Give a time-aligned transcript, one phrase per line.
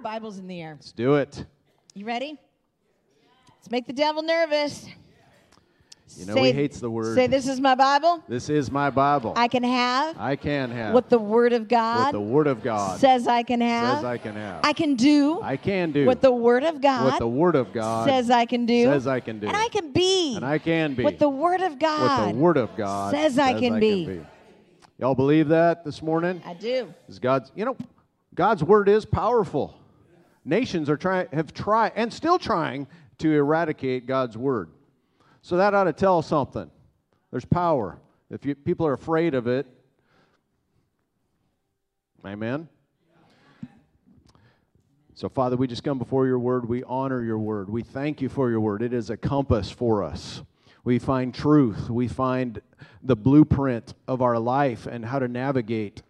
[0.00, 0.76] our Bibles in the air.
[0.78, 1.44] Let's do it.
[1.94, 2.38] You ready?
[3.58, 4.86] Let's make the devil nervous.
[6.16, 7.14] You know he hates the word.
[7.14, 8.24] Say, this is my Bible.
[8.26, 9.34] This is my Bible.
[9.36, 12.04] I can have I can have what the Word of God.
[12.04, 13.98] what the Word of God says I can have.
[13.98, 14.60] says I can have.
[14.64, 17.72] I can do I can do what the Word of God what the Word of
[17.72, 18.84] God says I can do.
[18.84, 19.48] says I can do.
[19.48, 22.24] And I can be And I can be what the Word of God.
[22.24, 24.20] what the Word of God says I can be.
[24.98, 26.42] Y'all believe that this morning?
[26.44, 26.92] I do.
[27.08, 27.76] Is God's you know,
[28.34, 29.79] God's word is powerful.
[30.44, 32.86] Nations are trying have tried and still trying
[33.18, 34.70] to eradicate God's word.
[35.42, 36.70] So that ought to tell something.
[37.30, 37.98] There's power.
[38.30, 39.66] If you, people are afraid of it,
[42.24, 42.68] amen.
[45.14, 46.66] So, Father, we just come before your word.
[46.66, 47.68] We honor your word.
[47.68, 48.80] We thank you for your word.
[48.80, 50.42] It is a compass for us.
[50.82, 51.90] We find truth.
[51.90, 52.62] We find
[53.02, 56.02] the blueprint of our life and how to navigate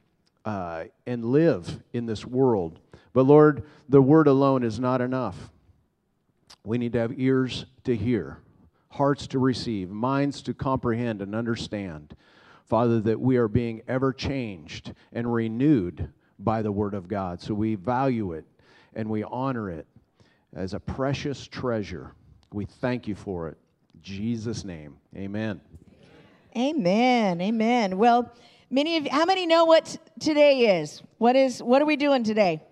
[0.44, 2.78] uh, and live in this world.
[3.12, 5.50] But, Lord, the word alone is not enough.
[6.64, 8.38] We need to have ears to hear,
[8.90, 12.14] hearts to receive, minds to comprehend and understand.
[12.66, 17.40] Father, that we are being ever changed and renewed by the Word of God.
[17.40, 18.44] So we value it
[18.94, 19.86] and we honor it
[20.54, 22.12] as a precious treasure.
[22.52, 23.58] We thank you for it.
[23.94, 25.60] In Jesus' name, amen.
[26.56, 27.40] Amen.
[27.40, 27.96] Amen.
[27.96, 28.32] Well,
[28.70, 31.02] many of how many know what today is?
[31.18, 32.62] What is what are we doing today?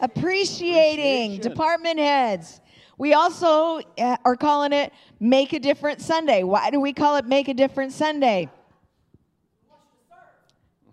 [0.00, 2.60] Appreciating, department heads.
[2.98, 6.42] We also uh, are calling it Make a Difference Sunday.
[6.42, 8.50] Why do we call it Make a Difference Sunday?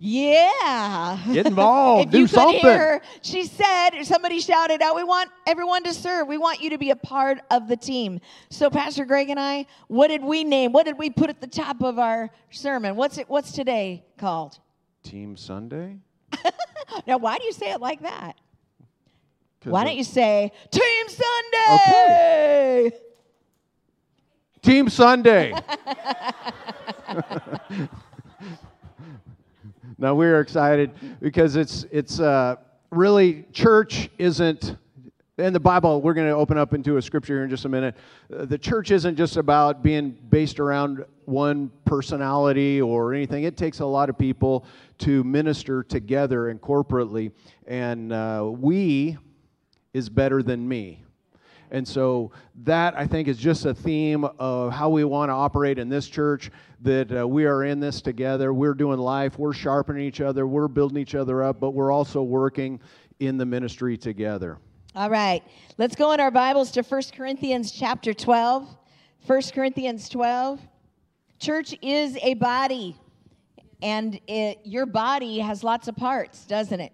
[0.04, 1.20] Yeah.
[1.32, 2.08] Get involved.
[2.08, 2.60] if Do you could something.
[2.60, 6.28] hear she said, somebody shouted out, we want everyone to serve.
[6.28, 8.20] We want you to be a part of the team.
[8.50, 10.72] So Pastor Greg and I, what did we name?
[10.72, 12.96] What did we put at the top of our sermon?
[12.96, 14.58] What's it what's today called?
[15.04, 15.98] Team Sunday?
[17.08, 18.36] Now, why do you say it like that?
[19.64, 22.92] Why don't you say Team Sunday?
[24.64, 25.54] Team Sunday.
[30.00, 30.92] now we're excited
[31.22, 32.56] because it's it's uh,
[32.90, 34.78] really church isn't
[35.38, 36.02] in the Bible.
[36.02, 37.96] We're going to open up into a scripture here in just a minute.
[38.36, 43.44] Uh, the church isn't just about being based around one personality or anything.
[43.44, 44.66] It takes a lot of people
[45.00, 47.32] to minister together and corporately,
[47.68, 49.18] and uh, we
[49.94, 51.04] is better than me.
[51.72, 52.32] And so
[52.64, 56.08] that I think is just a theme of how we want to operate in this
[56.08, 56.52] church.
[56.82, 58.54] That uh, we are in this together.
[58.54, 59.40] We're doing life.
[59.40, 60.46] We're sharpening each other.
[60.46, 61.62] We're building each other up.
[61.62, 62.82] But we're also working
[63.20, 64.58] in the ministry together.
[64.96, 65.42] All right.
[65.78, 68.68] Let's go in our Bibles to 1 Corinthians chapter 12.
[69.26, 70.60] 1 Corinthians 12.
[71.40, 72.96] Church is a body,
[73.82, 76.92] and it, your body has lots of parts, doesn't it?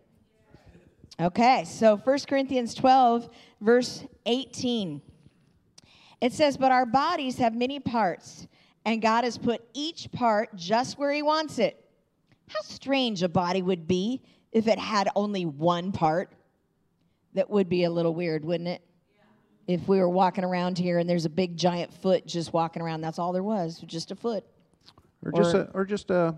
[1.20, 3.30] Okay, so 1 Corinthians 12,
[3.60, 5.02] verse 18.
[6.22, 8.48] It says, But our bodies have many parts,
[8.86, 11.84] and God has put each part just where He wants it.
[12.50, 16.32] How strange a body would be if it had only one part.
[17.34, 18.82] That would be a little weird, wouldn't it?
[19.68, 23.02] If we were walking around here and there's a big giant foot just walking around,
[23.02, 24.44] that's all there was, just a foot.
[25.26, 26.36] Or just, Or- a, or just a,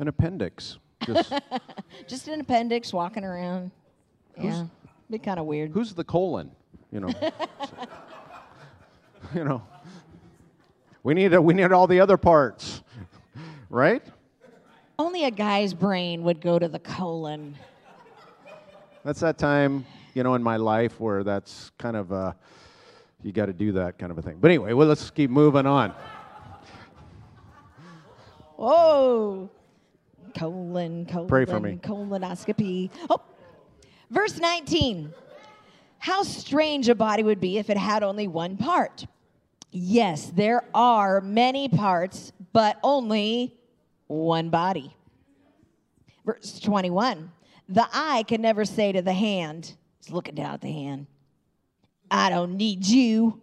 [0.00, 0.78] an appendix.
[1.06, 1.32] Just,
[2.08, 3.70] Just an appendix walking around.
[4.44, 4.66] Yeah,
[5.10, 5.70] be kind of weird.
[5.70, 6.50] who's the colon?
[6.90, 7.08] You know.
[9.34, 9.62] you know.
[11.02, 12.82] We need, a, we need all the other parts,
[13.70, 14.02] right?
[14.98, 17.56] Only a guy's brain would go to the colon.
[19.04, 22.32] That's that time, you know, in my life where that's kind of uh,
[23.22, 24.38] you got to do that kind of a thing.
[24.40, 25.94] But anyway, well, let's keep moving on.
[28.56, 29.50] Whoa.
[30.36, 31.78] Colon, colon, Pray for me.
[31.82, 32.90] colonoscopy.
[33.08, 33.20] Oh,
[34.10, 35.12] verse 19.
[35.98, 39.06] How strange a body would be if it had only one part.
[39.70, 43.56] Yes, there are many parts, but only
[44.06, 44.94] one body.
[46.24, 47.30] Verse 21.
[47.68, 51.06] The eye can never say to the hand, it's looking down at the hand,
[52.10, 53.42] I don't need you.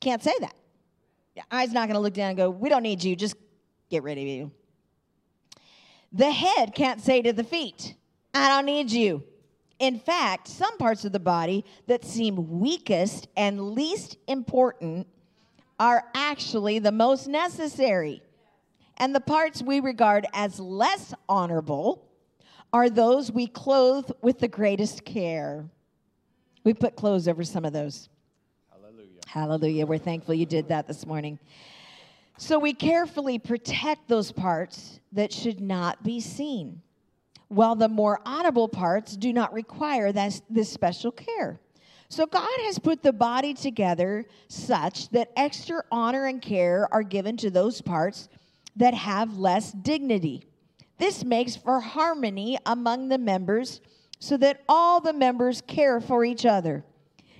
[0.00, 0.54] Can't say that.
[1.34, 3.36] The eye's not going to look down and go, We don't need you, just
[3.90, 4.52] get rid of you.
[6.12, 7.96] The head can't say to the feet,
[8.32, 9.24] I don't need you.
[9.78, 15.06] In fact, some parts of the body that seem weakest and least important
[15.80, 18.22] are actually the most necessary.
[18.96, 22.06] And the parts we regard as less honorable
[22.72, 25.64] are those we clothe with the greatest care.
[26.62, 28.08] We put clothes over some of those.
[28.70, 29.20] Hallelujah.
[29.26, 29.86] Hallelujah.
[29.86, 31.38] We're thankful you did that this morning.
[32.38, 36.80] So we carefully protect those parts that should not be seen.
[37.54, 41.60] While the more honorable parts do not require this, this special care.
[42.08, 47.36] So God has put the body together such that extra honor and care are given
[47.38, 48.28] to those parts
[48.76, 50.44] that have less dignity.
[50.98, 53.80] This makes for harmony among the members
[54.18, 56.84] so that all the members care for each other.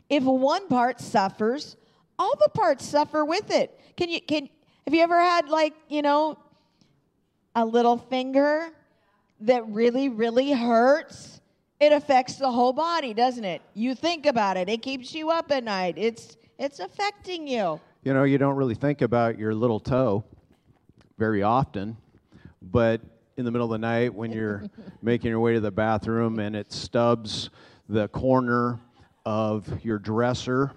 [0.08, 1.76] If one part suffers,
[2.18, 3.80] all the parts suffer with it.
[3.96, 4.48] Can you can
[4.84, 6.38] have you ever had like, you know,
[7.54, 8.70] a little finger
[9.44, 11.40] that really really hurts?
[11.80, 13.60] It affects the whole body, doesn't it?
[13.74, 14.68] You think about it.
[14.68, 15.94] It keeps you up at night.
[15.96, 17.80] It's it's affecting you.
[18.02, 20.24] You know, you don't really think about your little toe
[21.18, 21.96] very often,
[22.62, 23.00] but
[23.36, 24.64] in the middle of the night when you're
[25.02, 27.50] making your way to the bathroom and it stubs
[27.88, 28.78] the corner
[29.26, 30.72] of your dresser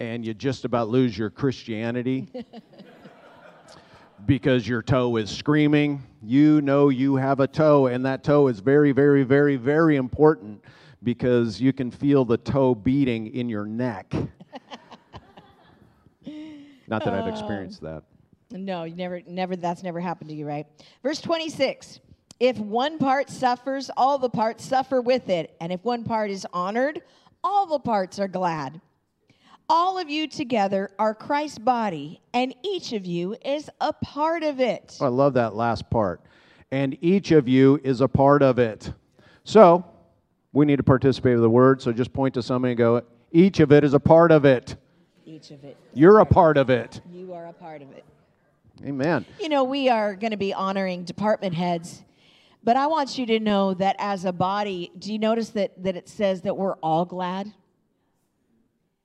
[0.00, 2.28] and you just about lose your Christianity
[4.26, 8.60] because your toe is screaming, you know you have a toe, and that toe is
[8.60, 10.64] very, very, very, very important
[11.02, 14.12] because you can feel the toe beating in your neck.
[16.86, 18.02] Not that I've uh, experienced that.
[18.50, 19.56] No, you never, never.
[19.56, 20.66] That's never happened to you, right?
[21.02, 22.00] Verse twenty-six.
[22.38, 26.46] If one part suffers, all the parts suffer with it, and if one part is
[26.52, 27.02] honored,
[27.42, 28.80] all the parts are glad.
[29.74, 34.60] All of you together are Christ's body, and each of you is a part of
[34.60, 34.98] it.
[35.00, 36.20] I love that last part.
[36.70, 38.92] And each of you is a part of it.
[39.44, 39.82] So,
[40.52, 41.80] we need to participate with the word.
[41.80, 44.76] So just point to somebody and go, each of it is a part of it.
[45.24, 45.78] Each of it.
[45.94, 47.00] You're a part of it.
[47.10, 48.04] You are a part of it.
[48.84, 49.24] Amen.
[49.40, 52.02] You know, we are going to be honoring department heads,
[52.62, 55.96] but I want you to know that as a body, do you notice that, that
[55.96, 57.54] it says that we're all glad?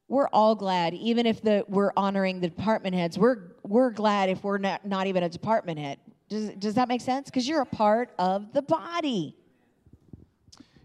[0.09, 3.17] We're all glad, even if the, we're honoring the department heads.
[3.19, 5.99] We're, we're glad if we're not, not even a department head.
[6.29, 7.29] Does, does that make sense?
[7.29, 9.35] Because you're a part of the body.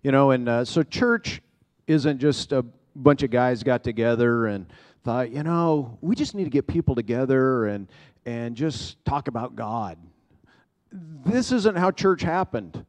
[0.02, 1.40] You know, and uh, so church
[1.86, 2.64] isn't just a
[2.96, 4.66] bunch of guys got together and
[5.04, 7.88] thought, you know, we just need to get people together and,
[8.26, 9.98] and just talk about God.
[11.24, 12.84] This isn't how church happened.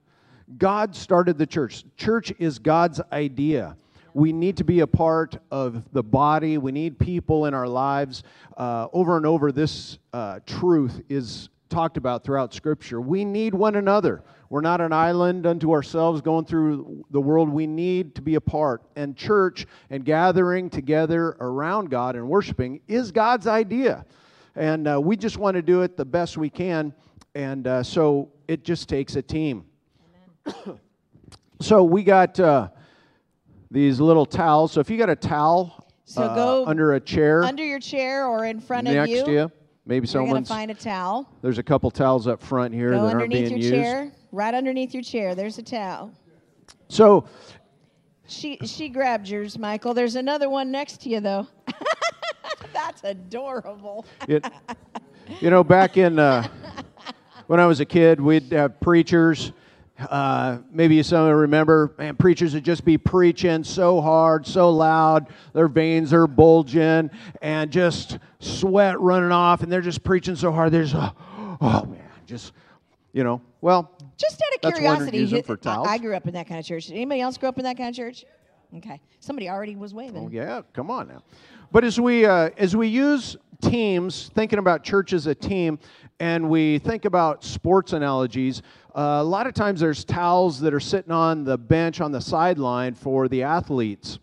[0.58, 1.86] God started the church.
[1.96, 3.78] Church is God's idea.
[4.14, 6.58] We need to be a part of the body.
[6.58, 8.24] We need people in our lives.
[8.56, 13.02] Uh, over and over, this uh, truth is talked about throughout Scripture.
[13.02, 14.24] We need one another.
[14.50, 17.50] We're not an island unto ourselves going through the world.
[17.50, 18.84] We need to be a part.
[18.96, 24.06] And church and gathering together around God and worshiping is God's idea.
[24.56, 26.94] And uh, we just want to do it the best we can.
[27.34, 29.66] And uh, so it just takes a team.
[31.60, 32.68] so we got uh,
[33.74, 34.72] these little towels.
[34.72, 38.28] So if you got a towel So uh, go under a chair Under your chair
[38.28, 39.52] or in front of you, next to you,
[39.86, 40.48] maybe you're someone's.
[40.48, 41.28] to find a towel.
[41.42, 43.74] There's a couple towels up front here Go that aren't underneath being your used.
[43.74, 45.34] chair, right underneath your chair.
[45.36, 46.14] There's a towel.
[46.88, 47.26] So
[48.28, 49.94] She she grabbed yours, Michael.
[49.96, 51.48] There's another one next to you though.
[52.74, 54.06] That's adorable.
[54.28, 54.46] It,
[55.42, 56.48] you know, back in uh,
[57.48, 59.52] when I was a kid, we'd have preachers.
[60.10, 64.70] Uh, maybe some of you remember, man, preachers would just be preaching so hard, so
[64.70, 67.10] loud, their veins are bulging,
[67.42, 70.72] and just sweat running off, and they're just preaching so hard.
[70.72, 71.12] There's, oh,
[71.62, 72.54] oh man, just,
[73.14, 75.88] you know, well, Just out of That's one to curiosity, use for towels.
[75.88, 76.88] I, I grew up in that kind of church.
[76.88, 78.26] Did anybody else grow up in that kind of church?
[78.78, 80.26] Okay, somebody already was waving.
[80.26, 81.24] Oh yeah, come on now.
[81.72, 85.80] But as we uh, as we use teams, thinking about church as a team,
[86.20, 88.62] and we think about sports analogies,
[88.96, 92.22] uh, a lot of times there's towels that are sitting on the bench on the
[92.22, 94.20] sideline for the athletes,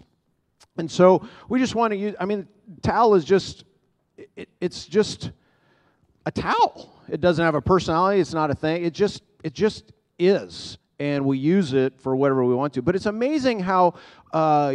[0.76, 2.14] and so we just want to use.
[2.20, 2.46] I mean,
[2.82, 3.64] towel is just
[4.36, 5.32] it, it's just
[6.26, 7.02] a towel.
[7.08, 8.20] It doesn't have a personality.
[8.20, 8.84] It's not a thing.
[8.84, 12.82] It just it just is, and we use it for whatever we want to.
[12.82, 13.94] But it's amazing how,
[14.32, 14.74] uh,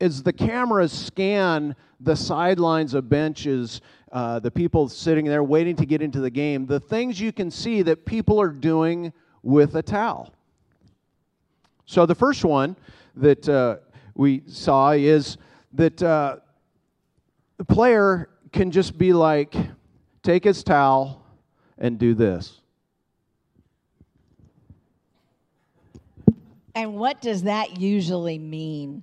[0.00, 3.80] as the cameras scan the sidelines of benches,
[4.12, 7.50] uh, the people sitting there waiting to get into the game, the things you can
[7.50, 9.12] see that people are doing
[9.42, 10.34] with a towel.
[11.86, 12.76] So the first one
[13.16, 13.76] that uh,
[14.14, 15.36] we saw is
[15.72, 16.36] that uh,
[17.56, 19.54] the player can just be like,
[20.22, 21.24] take his towel
[21.78, 22.60] and do this.
[26.74, 29.02] And what does that usually mean?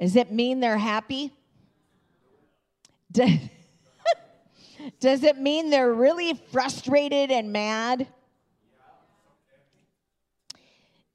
[0.00, 1.32] Does it mean they're happy?
[3.16, 3.38] Do-
[5.00, 8.06] Does it mean they're really frustrated and mad?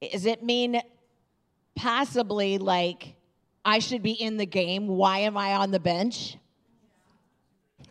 [0.02, 0.82] Does it mean
[1.76, 3.14] possibly like
[3.64, 4.88] I should be in the game?
[4.88, 6.38] Why am I on the bench?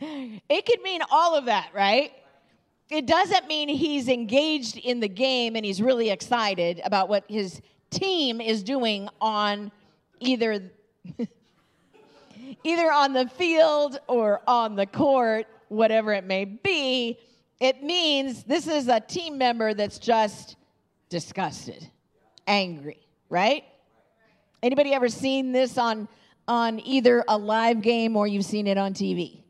[0.00, 2.12] it could mean all of that, right?
[2.90, 7.60] it doesn't mean he's engaged in the game and he's really excited about what his
[7.90, 9.72] team is doing on
[10.20, 10.70] either
[12.64, 17.18] either on the field or on the court, whatever it may be.
[17.60, 20.56] It means this is a team member that's just
[21.08, 21.88] disgusted,
[22.46, 23.64] angry, right?
[24.62, 26.08] Anybody ever seen this on
[26.46, 29.40] on either a live game or you've seen it on TV?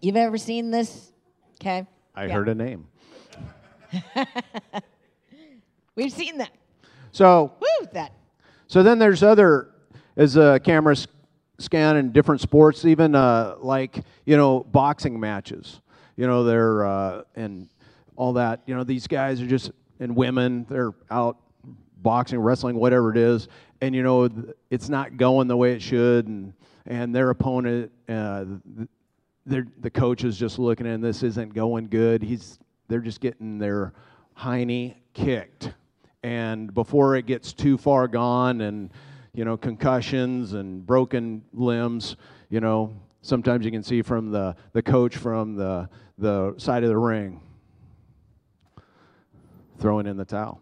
[0.00, 1.12] You've ever seen this?
[1.60, 1.86] Okay.
[2.14, 2.32] I Yeah.
[2.34, 2.86] heard a name.
[5.94, 6.50] We've seen that.
[7.12, 8.12] So Woo, that.
[8.68, 9.70] So then there's other,
[10.16, 11.06] as uh, cameras
[11.58, 15.80] scan in different sports, even uh, like, you know, boxing matches.
[16.16, 17.68] You know, they're, uh, and
[18.16, 18.62] all that.
[18.66, 21.38] You know, these guys are just, and women, they're out
[21.96, 23.48] boxing, wrestling, whatever it is.
[23.80, 24.28] And, you know,
[24.70, 26.28] it's not going the way it should.
[26.28, 26.52] And,
[26.86, 28.44] and their opponent, uh,
[29.48, 32.22] th- the coach is just looking and this isn't going good.
[32.22, 33.92] He's, they're just getting their
[34.36, 35.72] hiney kicked.
[36.22, 38.90] And before it gets too far gone and,
[39.38, 42.16] you know, concussions and broken limbs,
[42.50, 42.92] you know,
[43.22, 47.40] sometimes you can see from the, the coach from the, the side of the ring
[49.78, 50.60] throwing in the towel.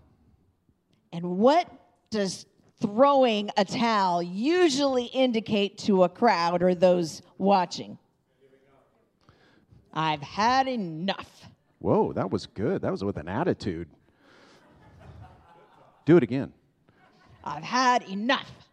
[1.10, 1.72] And what
[2.10, 2.44] does
[2.82, 7.96] throwing a towel usually indicate to a crowd or those watching?
[9.94, 11.46] I've had enough.
[11.78, 12.82] Whoa, that was good.
[12.82, 13.88] That was with an attitude.
[16.04, 16.52] Do it again.
[17.42, 18.65] I've had enough.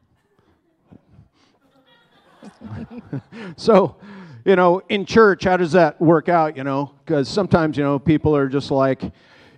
[3.58, 3.98] So,
[4.46, 6.92] you know, in church, how does that work out, you know?
[7.06, 9.02] Because sometimes, you know, people are just like,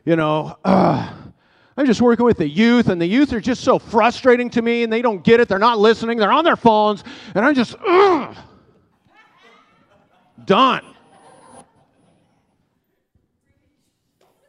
[0.06, 1.13] you know, uh,
[1.77, 4.84] I'm just working with the youth, and the youth are just so frustrating to me,
[4.84, 5.48] and they don't get it.
[5.48, 6.18] They're not listening.
[6.18, 7.75] They're on their phones, and I'm just,
[10.46, 10.86] done.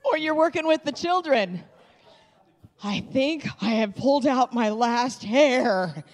[0.04, 1.64] Or you're working with the children.
[2.84, 6.04] I think I have pulled out my last hair.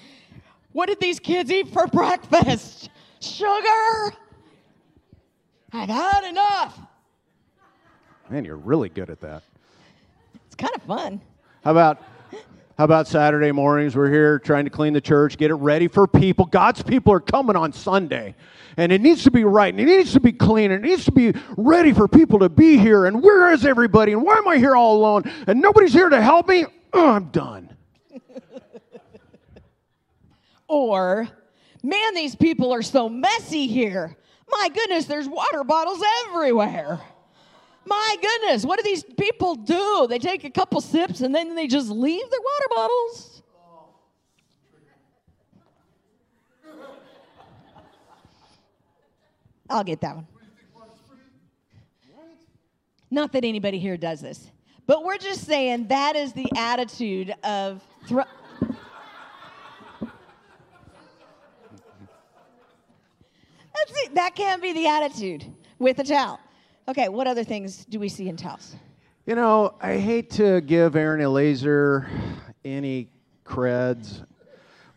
[0.73, 2.91] What did these kids eat for breakfast?
[3.21, 4.17] Sugar?
[5.73, 6.79] I've had enough.
[8.31, 9.43] Man, you're really good at that.
[10.47, 11.21] It's kind of fun.
[11.65, 12.03] How about
[12.79, 13.95] how about Saturday mornings?
[13.95, 16.47] We're here trying to clean the church, get it ready for people.
[16.47, 18.35] God's people are coming on Sunday.
[18.79, 21.05] And it needs to be right, and it needs to be clean, and it needs
[21.05, 23.05] to be ready for people to be here.
[23.05, 24.13] And where is everybody?
[24.13, 25.31] And why am I here all alone?
[25.47, 26.65] And nobody's here to help me?
[26.95, 27.72] Oh, I'm done.
[30.73, 31.29] Or,
[31.83, 34.17] man, these people are so messy here.
[34.49, 36.99] My goodness, there's water bottles everywhere.
[37.85, 40.07] My goodness, what do these people do?
[40.09, 43.43] They take a couple sips and then they just leave their water bottles.
[49.69, 50.27] I'll get that one.
[53.11, 54.51] Not that anybody here does this,
[54.87, 57.83] but we're just saying that is the attitude of.
[63.87, 64.15] That's it.
[64.15, 65.45] That can't be the attitude
[65.79, 66.39] with a towel.
[66.87, 68.77] Okay, what other things do we see in towels?
[69.27, 72.09] You know, I hate to give Aaron Elazer
[72.65, 73.09] any
[73.45, 74.25] creds,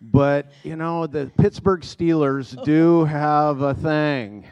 [0.01, 4.45] but you know the Pittsburgh Steelers do have a thing.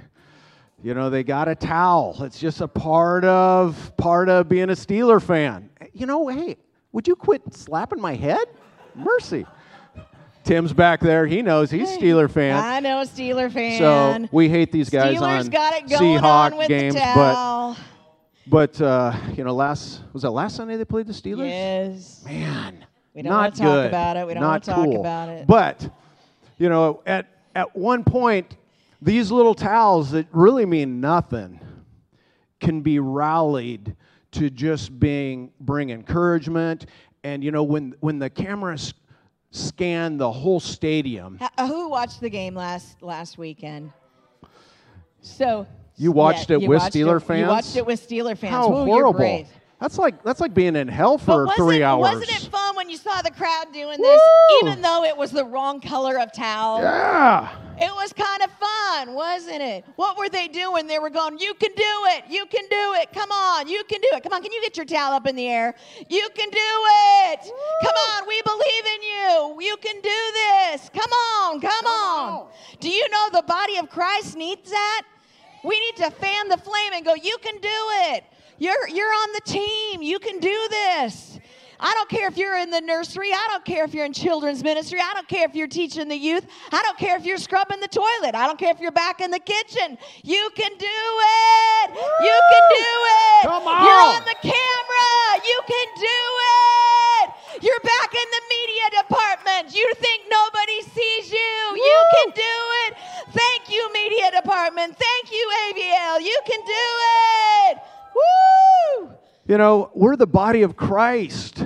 [0.82, 2.18] You know, they got a towel.
[2.22, 5.70] It's just a part of part of being a Steeler fan.
[5.94, 6.58] You know, hey,
[6.92, 8.48] would you quit slapping my head?
[8.96, 9.46] Mercy.
[10.44, 11.26] Tim's back there.
[11.26, 12.58] He knows he's Steeler fan.
[12.62, 13.80] I know a Steeler fan.
[13.80, 17.00] So we hate these guys Steelers on got it going Seahawk on with games, the
[17.00, 17.78] but towel.
[18.48, 21.48] but uh, you know, last was that last Sunday they played the Steelers?
[21.48, 22.24] yes.
[22.26, 23.86] Man, We don't not wanna talk good.
[23.88, 24.28] about it.
[24.28, 25.00] We don't Not wanna talk cool.
[25.00, 25.48] about it.
[25.48, 25.90] But
[26.58, 28.58] you know, at at one point,
[29.02, 31.60] these little towels that really mean nothing
[32.60, 33.96] can be rallied
[34.32, 36.88] to just being bring encouragement.
[37.24, 38.94] And you know, when when the cameras
[39.54, 43.92] scan the whole stadium, H- uh, who watched the game last last weekend?
[45.22, 47.48] So You watched it you with watched Steeler You fans?
[47.48, 48.52] watched it with Steeler fans.
[48.52, 49.46] how Ooh, horrible!
[49.80, 52.02] That's like that's like being in hell for three hours.
[52.02, 54.22] wasn't it fun when you saw the crowd doing this,
[54.64, 56.82] even though it was the wrong color of towel?
[56.82, 57.50] Yeah.
[57.80, 59.86] It was kind of fun, wasn't it?
[59.96, 60.88] What were they doing?
[60.88, 62.26] They were going, You can do it.
[62.30, 63.12] You can do it.
[63.14, 63.68] Come on.
[63.68, 64.24] You can do it.
[64.24, 64.44] Come on.
[64.44, 65.76] Can you get your towel up in the air?
[66.10, 67.40] You can do it.
[67.84, 68.28] Come on.
[68.28, 69.62] We believe in you.
[69.62, 70.90] You can do this.
[70.90, 71.62] Come on.
[71.62, 72.48] Come on.
[72.80, 75.04] Do you know the body of Christ needs that?
[75.64, 77.70] We need to fan the flame and go, You can do
[78.14, 78.24] it.
[78.60, 80.02] You're, you're on the team.
[80.02, 81.40] You can do this.
[81.80, 83.32] I don't care if you're in the nursery.
[83.32, 85.00] I don't care if you're in children's ministry.
[85.02, 86.46] I don't care if you're teaching the youth.
[86.72, 88.36] I don't care if you're scrubbing the toilet.
[88.36, 89.98] I don't care if you're back in the kitchen.
[90.24, 91.90] You can do it.
[92.22, 93.44] You can do it.
[93.44, 93.86] Come on.
[93.86, 95.14] You're on the camera.
[95.46, 97.64] You can do it.
[97.64, 99.76] You're back in the media department.
[99.76, 101.56] You think nobody sees you.
[101.76, 102.56] You can do
[102.88, 102.98] it.
[103.32, 104.98] Thank you, media department.
[104.98, 106.22] Thank you, ABL.
[106.22, 106.86] You can do
[107.70, 107.78] it.
[108.16, 109.23] Woo!
[109.54, 111.64] You know, we're the body of Christ.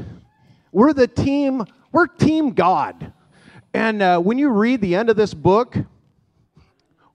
[0.73, 1.63] We're the team,
[1.93, 3.13] we're Team God.
[3.73, 5.73] And uh, when you read the end of this book,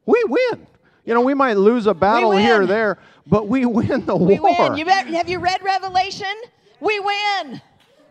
[0.07, 0.67] we win.
[1.05, 4.27] You know, we might lose a battle here or there, but we win the war.
[4.27, 4.71] We war.
[4.71, 4.79] win.
[4.79, 6.35] You bet, have you read Revelation?
[6.81, 7.61] We win.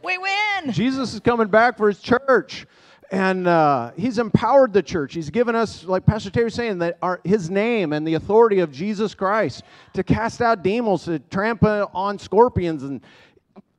[0.04, 0.72] We win.
[0.72, 2.68] Jesus is coming back for his church.
[3.12, 5.14] And uh, he's empowered the church.
[5.14, 8.60] He's given us, like Pastor Terry was saying, that our, his name and the authority
[8.60, 9.64] of Jesus Christ
[9.94, 12.84] to cast out demons, to trample on scorpions.
[12.84, 13.02] And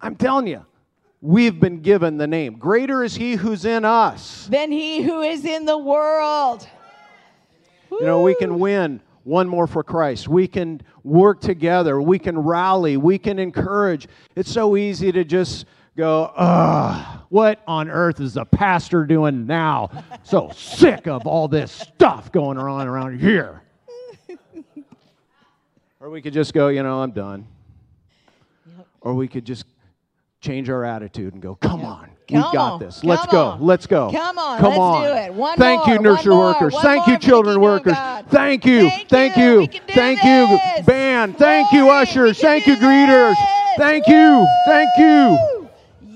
[0.03, 0.67] I'm telling you,
[1.23, 2.59] we've been given the name.
[2.59, 4.49] Greater is he who's in us.
[4.49, 6.69] Than he who is in the world.
[7.91, 10.29] You know, we can win one more for Christ.
[10.29, 12.03] We can work together.
[12.03, 12.99] We can rally.
[12.99, 14.09] We can encourage.
[14.37, 15.65] It's so easy to just
[15.97, 19.91] go, ugh, what on earth is the pastor doing now?
[20.23, 23.63] So sick of all this stuff going on around here.
[26.01, 27.47] or we could just go, you know, I'm done.
[29.01, 29.65] Or we could just
[30.41, 32.11] change our attitude and go, come on.
[32.29, 32.81] Come we got on.
[32.81, 33.03] this.
[33.05, 33.47] Let's go.
[33.47, 33.63] on.
[33.63, 34.11] Let's go.
[34.13, 34.59] Come on.
[34.59, 35.03] Come Let's on.
[35.03, 35.35] do it.
[35.35, 35.97] One Thank more.
[35.97, 36.73] you, nursery workers.
[36.73, 37.95] One Thank more you, children workers.
[37.95, 38.27] God.
[38.29, 38.91] Thank you.
[38.91, 39.61] Thank Thank you.
[39.63, 39.69] you.
[39.69, 41.37] Can do Thank you, band.
[41.37, 42.39] Thank you, ushers.
[42.39, 43.35] Thank you, greeters.
[43.77, 44.47] Thank you.
[44.67, 45.52] Thank you.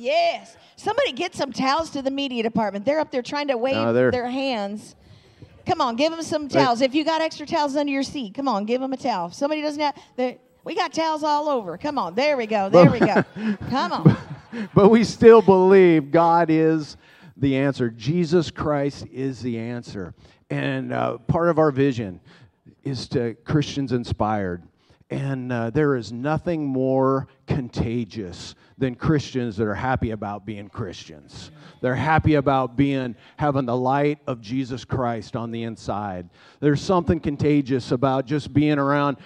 [0.07, 0.57] Yes.
[0.77, 2.85] Somebody get some towels to the media department.
[2.85, 4.95] They're up there trying to wave No, their hands.
[5.67, 6.81] Come on, give them some towels.
[6.81, 9.29] If you got extra towels under your seat, come on, give them a towel.
[9.29, 11.77] If somebody doesn't have, they- we got towels all over.
[11.79, 12.69] Come on, there we go.
[12.69, 13.25] There we go.
[13.71, 14.17] Come on.
[14.75, 16.97] But we still believe God is
[17.37, 17.91] the answer.
[17.91, 20.15] Jesus Christ is the answer.
[20.49, 22.21] And uh, part of our vision
[22.83, 24.63] is to Christians inspired.
[25.11, 31.51] And uh, there is nothing more contagious than Christians that are happy about being Christians.
[31.81, 36.29] They're happy about being having the light of Jesus Christ on the inside.
[36.61, 39.17] There's something contagious about just being around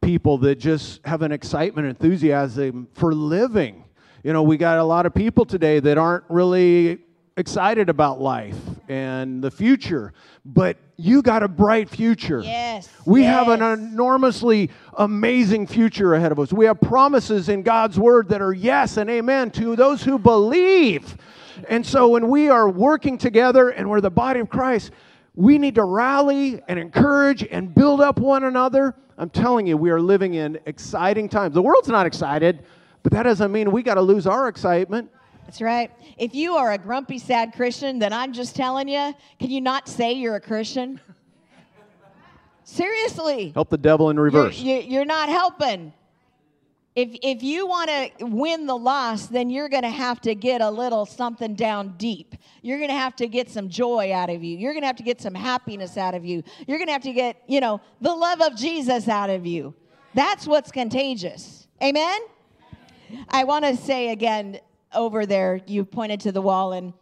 [0.00, 3.84] people that just have an excitement, enthusiasm for living.
[4.22, 6.98] You know, we got a lot of people today that aren't really
[7.36, 8.56] excited about life
[8.88, 10.12] and the future,
[10.44, 12.40] but you got a bright future.
[12.40, 16.52] Yes, We have an enormously amazing future ahead of us.
[16.52, 21.16] We have promises in God's word that are yes and amen to those who believe.
[21.68, 24.90] And so when we are working together and we're the body of Christ,
[25.34, 28.94] we need to rally and encourage and build up one another.
[29.18, 31.54] I'm telling you, we are living in exciting times.
[31.54, 32.64] The world's not excited,
[33.02, 35.10] but that doesn't mean we got to lose our excitement.
[35.44, 35.90] That's right.
[36.16, 39.88] If you are a grumpy, sad Christian, then I'm just telling you, can you not
[39.88, 41.00] say you're a Christian?
[42.64, 43.50] Seriously.
[43.54, 44.58] Help the devil in You're, reverse.
[44.58, 45.92] you- you're not helping.
[46.94, 50.60] If, if you want to win the loss, then you're going to have to get
[50.60, 52.34] a little something down deep.
[52.60, 54.58] You're going to have to get some joy out of you.
[54.58, 56.42] You're going to have to get some happiness out of you.
[56.66, 59.74] You're going to have to get, you know, the love of Jesus out of you.
[60.14, 61.66] That's what's contagious.
[61.82, 62.20] Amen?
[63.30, 64.60] I want to say again
[64.94, 66.92] over there, you pointed to the wall, and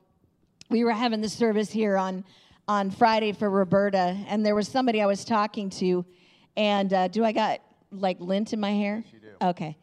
[0.69, 2.25] we were having the service here on,
[2.69, 6.05] on Friday for Roberta, and there was somebody I was talking to,
[6.57, 9.05] and uh, do I got like lint in my hair?
[9.13, 9.47] You do.
[9.49, 9.77] Okay.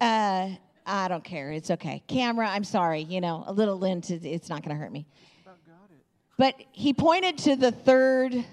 [0.00, 0.50] Uh,
[0.86, 1.50] I don't care.
[1.50, 2.02] It's okay.
[2.06, 3.02] Camera, I'm sorry.
[3.02, 5.06] You know, a little lint, it's not going to hurt me.
[6.36, 8.44] But he pointed to the third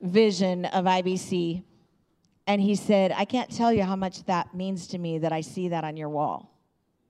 [0.00, 1.62] vision of IBC,
[2.46, 5.40] and he said, I can't tell you how much that means to me that I
[5.40, 6.52] see that on your wall,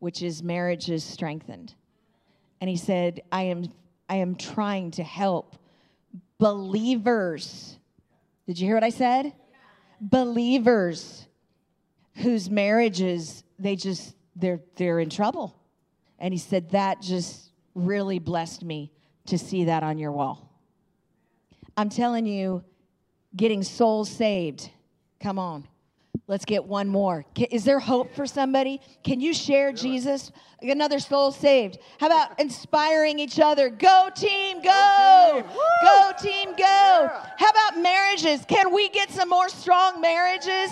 [0.00, 1.74] which is marriage is strengthened.
[2.60, 3.72] And he said, I am,
[4.08, 5.56] I am trying to help
[6.38, 7.78] believers.
[8.46, 9.32] Did you hear what I said?
[10.00, 11.26] Believers
[12.14, 15.56] whose marriages, they just, they're, they're in trouble.
[16.18, 18.92] And he said, that just really blessed me
[19.26, 20.50] to see that on your wall.
[21.76, 22.64] I'm telling you,
[23.36, 24.70] getting souls saved.
[25.20, 25.66] Come on.
[26.30, 27.24] Let's get one more.
[27.50, 28.80] Is there hope for somebody?
[29.02, 30.30] Can you share Jesus?
[30.62, 31.78] Another soul saved.
[31.98, 33.68] How about inspiring each other?
[33.68, 35.44] Go team, go.
[35.82, 37.10] Go team, go.
[37.36, 38.44] How about marriages?
[38.46, 40.70] Can we get some more strong marriages?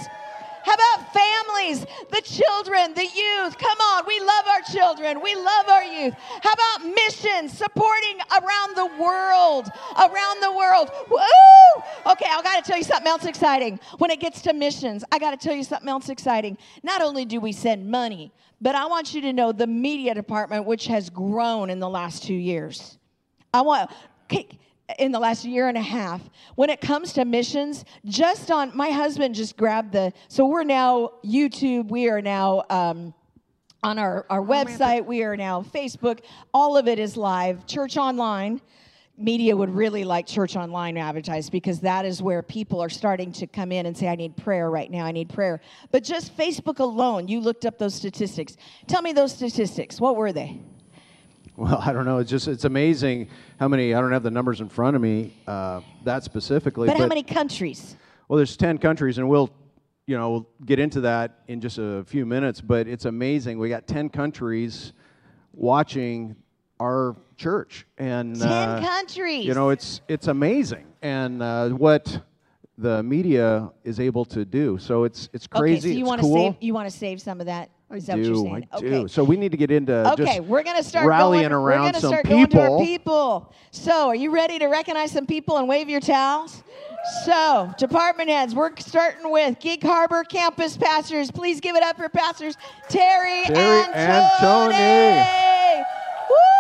[0.64, 3.58] How about families, the children, the youth?
[3.58, 5.20] Come on, we love our children.
[5.22, 6.14] We love our youth.
[6.42, 9.68] How about missions, supporting around the world?
[9.96, 10.90] Around the world.
[11.10, 11.82] Woo!
[12.12, 13.80] Okay, I got to tell you something else exciting.
[13.98, 16.58] When it gets to missions, I got to tell you something else exciting.
[16.82, 20.64] Not only do we send money, but I want you to know the media department,
[20.64, 22.98] which has grown in the last two years.
[23.54, 23.90] I want.
[24.24, 24.48] Okay,
[24.98, 26.22] in the last year and a half
[26.54, 31.10] when it comes to missions just on my husband just grabbed the so we're now
[31.24, 33.12] youtube we are now um,
[33.82, 36.20] on our, our website we are now facebook
[36.54, 37.66] all of it is live.
[37.66, 38.60] Church online
[39.18, 43.46] media would really like church online advertised because that is where people are starting to
[43.46, 45.60] come in and say i need prayer right now i need prayer.
[45.90, 48.56] But just facebook alone you looked up those statistics.
[48.86, 50.00] Tell me those statistics.
[50.00, 50.60] What were they
[51.58, 52.18] well, I don't know.
[52.18, 53.92] It's just it's amazing how many.
[53.92, 56.86] I don't have the numbers in front of me uh, that specifically.
[56.86, 57.96] But, how many countries?
[58.28, 59.50] Well, there's ten countries, and we'll
[60.06, 62.60] you know we'll get into that in just a few minutes.
[62.60, 63.58] But it's amazing.
[63.58, 64.92] We got ten countries
[65.52, 66.36] watching
[66.80, 69.44] our church, and ten uh, countries.
[69.44, 72.22] You know, it's it's amazing, and uh, what
[72.76, 74.78] the media is able to do.
[74.78, 75.88] So it's it's crazy.
[75.88, 76.52] Okay, so you want to cool.
[76.52, 78.48] save you want to save some of that I do.
[78.48, 78.88] I okay.
[78.88, 79.08] do.
[79.08, 80.40] So we need to get into okay.
[80.40, 82.46] we're gonna start rallying going, around we're gonna some start people.
[82.46, 83.54] Going to our people.
[83.70, 86.62] So, are you ready to recognize some people and wave your towels?
[87.24, 91.30] So, department heads, we're starting with Gig Harbor campus pastors.
[91.30, 92.56] Please give it up for pastors
[92.88, 94.74] Terry, Terry and, and Tony.
[94.74, 95.84] Tony.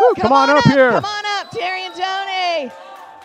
[0.00, 0.90] Woo, come, come, on, up, up here.
[0.92, 2.72] Come on up, Terry and Tony.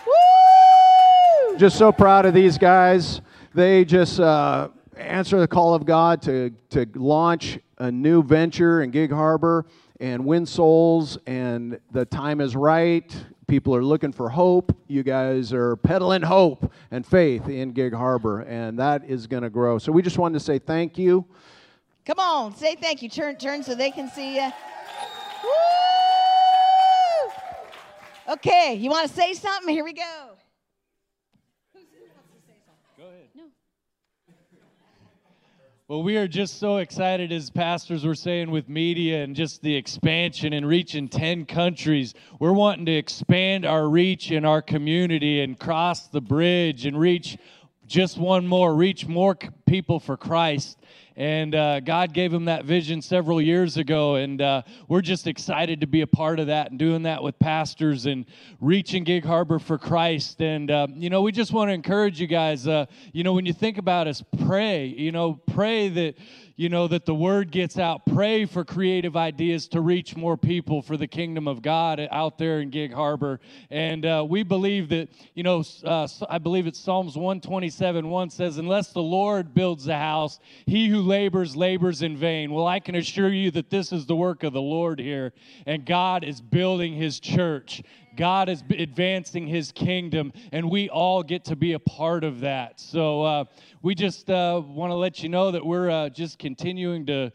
[0.05, 1.57] Woo!
[1.57, 3.21] Just so proud of these guys.
[3.53, 8.91] They just uh, answer the call of God to, to launch a new venture in
[8.91, 9.65] Gig Harbor
[9.99, 13.13] and win souls, and the time is right.
[13.45, 14.73] People are looking for hope.
[14.87, 19.49] You guys are peddling hope and faith in Gig Harbor, and that is going to
[19.49, 19.79] grow.
[19.79, 21.25] So we just wanted to say thank you.
[22.05, 23.09] Come on, say thank you.
[23.09, 24.49] Turn, turn so they can see you.
[25.43, 25.51] Woo!
[28.35, 29.73] Okay, you want to say something?
[29.73, 30.32] Here we go.
[35.93, 39.75] Well, we are just so excited, as pastors were saying, with media and just the
[39.75, 42.15] expansion and reaching 10 countries.
[42.39, 47.37] We're wanting to expand our reach in our community and cross the bridge and reach
[47.85, 50.79] just one more, reach more people for Christ.
[51.15, 54.15] And uh, God gave him that vision several years ago.
[54.15, 57.37] And uh, we're just excited to be a part of that and doing that with
[57.37, 58.25] pastors and
[58.59, 60.41] reaching Gig Harbor for Christ.
[60.41, 63.45] And, uh, you know, we just want to encourage you guys, uh, you know, when
[63.45, 66.15] you think about us, pray, you know, pray that
[66.55, 68.05] you know, that the word gets out.
[68.05, 72.59] Pray for creative ideas to reach more people for the kingdom of God out there
[72.59, 73.39] in Gig Harbor.
[73.71, 78.57] And uh, we believe that, you know, uh, I believe it's Psalms 127 1 says,
[78.57, 82.51] Unless the Lord builds the house, he who labors, labors in vain.
[82.51, 85.33] Well, I can assure you that this is the work of the Lord here,
[85.65, 87.83] and God is building his church.
[88.15, 92.79] God is advancing his kingdom, and we all get to be a part of that.
[92.79, 93.45] So uh,
[93.81, 97.31] we just uh, want to let you know that we're uh, just continuing to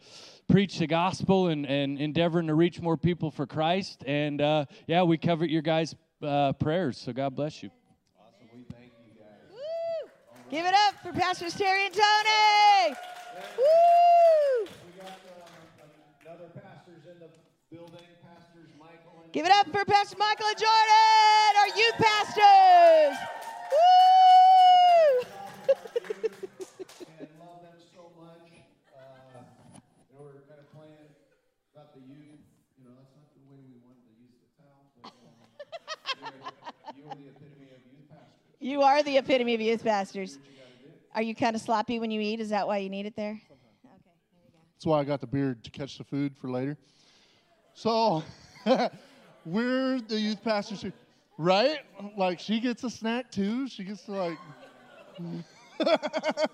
[0.47, 4.03] preach the gospel and, and endeavoring to reach more people for Christ.
[4.07, 6.97] And uh, yeah, we covered your guys' uh, prayers.
[6.97, 7.69] So God bless you.
[8.19, 8.47] Awesome.
[8.53, 9.51] We thank you guys.
[9.51, 10.09] Woo!
[10.49, 12.95] Give it up for Pastors Terry and Tony.
[13.57, 14.65] Woo!
[14.65, 17.29] We got uh, another pastors in the
[17.71, 18.09] building.
[19.31, 23.17] Give it up for Pastor Michael and Jordan, our youth pastors.
[23.69, 25.21] Woo!
[27.19, 28.49] and love them so much.
[28.89, 29.45] Uh,
[30.09, 31.13] you know, we're kind of playing
[31.75, 32.41] about the youth.
[32.81, 36.49] You know, that's not the way we wanted to use the towel, but uh,
[36.97, 38.57] you are the epitome of youth pastors.
[38.59, 40.39] You are the epitome of youth pastors.
[41.15, 42.39] Are you kind of sloppy when you eat?
[42.39, 43.31] Is that why you need it there?
[43.31, 44.59] Okay, there you go.
[44.75, 46.77] That's why I got the beard to catch the food for later.
[47.73, 48.23] So.
[49.45, 50.83] we're the youth pastors
[51.39, 51.79] right?
[52.17, 53.67] Like she gets a snack too.
[53.67, 54.37] She gets to like.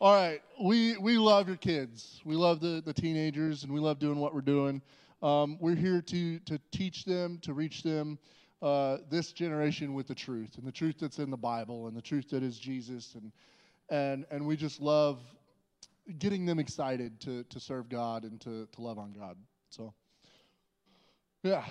[0.00, 2.20] All right, we we love your kids.
[2.24, 4.82] We love the the teenagers, and we love doing what we're doing.
[5.22, 8.18] Um, we're here to to teach them, to reach them,
[8.62, 12.02] uh, this generation with the truth and the truth that's in the Bible and the
[12.02, 13.32] truth that is Jesus, and
[13.88, 15.20] and and we just love
[16.18, 19.36] getting them excited to to serve God and to to love on God.
[19.70, 19.94] So.
[21.42, 21.64] Yeah.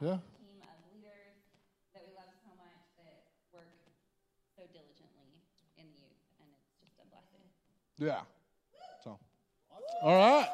[0.00, 0.16] yeah.
[0.40, 1.36] team of leaders
[1.92, 3.20] that we love so much that
[3.52, 3.68] work
[4.56, 5.44] so diligently
[5.76, 7.44] in the youth, and it's just a blessing.
[8.00, 8.24] Yeah.
[9.04, 9.20] So,
[10.02, 10.48] all right.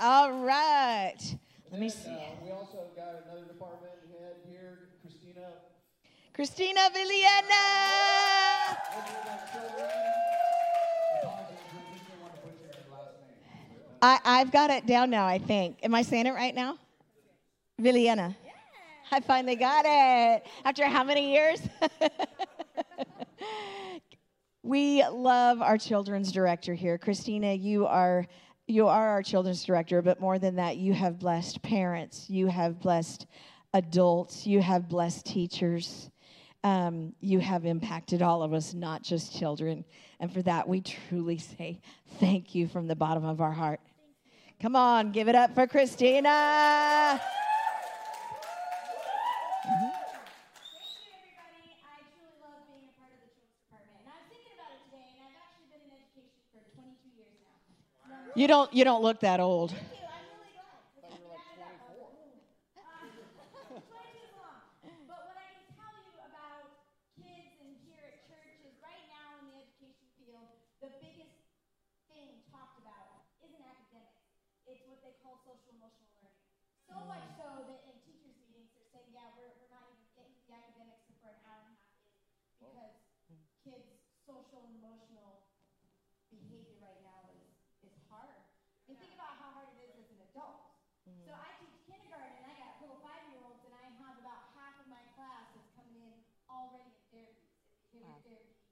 [0.00, 1.38] All right.
[1.70, 2.10] Let me see.
[2.10, 5.46] Uh, we also got another department head here, Christina.
[6.34, 7.92] Christina Villena.
[14.02, 15.78] I, I've got it down now, I think.
[15.84, 16.76] Am I saying it right now?
[17.80, 18.36] Villena.
[19.12, 20.44] I finally got it.
[20.64, 21.60] After how many years?
[24.64, 26.98] we love our children's director here.
[26.98, 28.26] Christina, you are
[28.66, 32.80] you are our children's director, but more than that, you have blessed parents, you have
[32.80, 33.26] blessed
[33.74, 36.10] adults, you have blessed teachers.
[36.64, 39.84] Um, you have impacted all of us, not just children.
[40.20, 41.80] And for that, we truly say
[42.20, 43.80] thank you from the bottom of our heart.
[44.62, 47.20] Come on, give it up for Christina.
[49.66, 49.88] Mm-hmm.
[58.34, 59.74] You don't you don't look that old.
[70.82, 71.38] the biggest
[72.10, 74.18] thing talked about isn't academics.
[74.66, 76.42] It's what they call social emotional learning.
[76.90, 80.34] So much so that in teachers' meetings they're saying, yeah, we're, we're not even getting
[80.34, 82.18] to the academics for an hour and a half in
[82.58, 82.90] because
[83.62, 83.94] kids'
[84.26, 85.46] social and emotional
[86.34, 87.46] behavior right now is,
[87.86, 88.42] is hard.
[88.90, 90.66] And think about how hard it is as an adult.
[91.22, 94.50] So I teach kindergarten and I got little five year olds and I have about
[94.58, 96.14] half of my class that's coming in
[96.50, 97.46] already in therapy,
[97.94, 98.62] behavior therapy,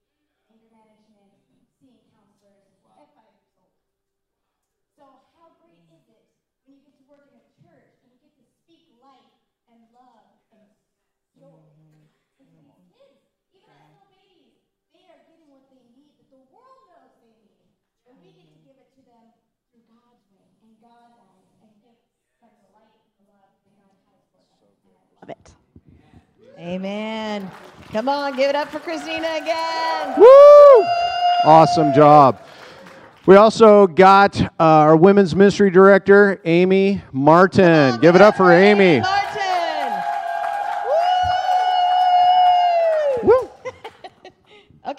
[0.51, 1.31] anger management,
[1.79, 2.67] seeing counselors
[2.99, 3.75] at five years old.
[4.95, 6.25] So how great is it
[6.67, 9.33] when you get to work in a church and you get to speak life
[9.71, 10.67] and love and
[11.41, 11.65] joy?
[11.73, 13.17] Because these kids, even as little
[14.13, 14.61] babies,
[14.93, 17.65] they are getting what they need that the world knows they need.
[18.05, 19.33] And we get to give it to them
[19.73, 21.97] through God's way and God's eyes and give
[22.45, 24.45] them the light and the love that God has for
[25.25, 25.47] Love it.
[26.61, 27.51] Amen.
[27.89, 30.21] Come on, give it up for Christina again.
[30.21, 30.85] Woo!
[31.45, 32.43] Awesome job.
[33.25, 37.99] We also got uh, our women's ministry director, Amy Martin.
[38.01, 39.03] Give it up for Amy.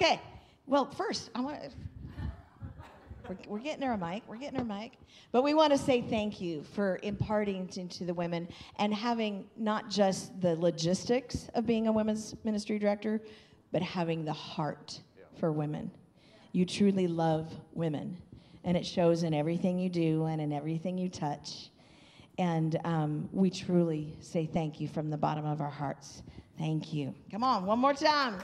[0.01, 0.19] Okay.
[0.65, 1.69] Well, first, I want to.
[3.29, 4.23] We're, we're getting her a mic.
[4.27, 4.93] We're getting her a mic.
[5.31, 9.91] But we want to say thank you for imparting into the women and having not
[9.91, 13.21] just the logistics of being a women's ministry director,
[13.71, 14.99] but having the heart
[15.39, 15.91] for women.
[16.51, 18.17] You truly love women,
[18.63, 21.69] and it shows in everything you do and in everything you touch.
[22.39, 26.23] And um, we truly say thank you from the bottom of our hearts.
[26.57, 27.13] Thank you.
[27.29, 28.41] Come on, one more time.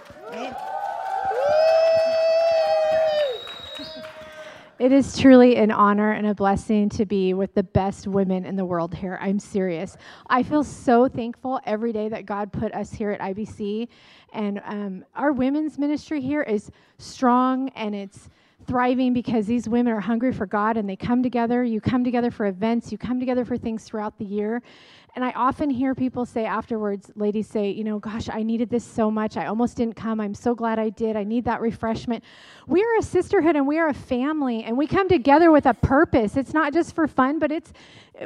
[4.80, 8.56] It is truly an honor and a blessing to be with the best women in
[8.56, 9.18] the world here.
[9.20, 9.98] I'm serious.
[10.30, 13.88] I feel so thankful every day that God put us here at IBC.
[14.34, 18.30] And um, our women's ministry here is strong and it's
[18.68, 21.64] thriving because these women are hungry for God and they come together.
[21.64, 24.62] You come together for events, you come together for things throughout the year.
[25.18, 28.84] And I often hear people say afterwards, ladies say, you know, gosh, I needed this
[28.84, 29.36] so much.
[29.36, 30.22] I almost didn't come.
[30.22, 31.16] I'm so glad I did.
[31.16, 32.24] I need that refreshment.
[32.68, 35.74] We are a sisterhood and we are a family and we come together with a
[35.74, 36.38] purpose.
[36.38, 37.74] It's not just for fun, but it's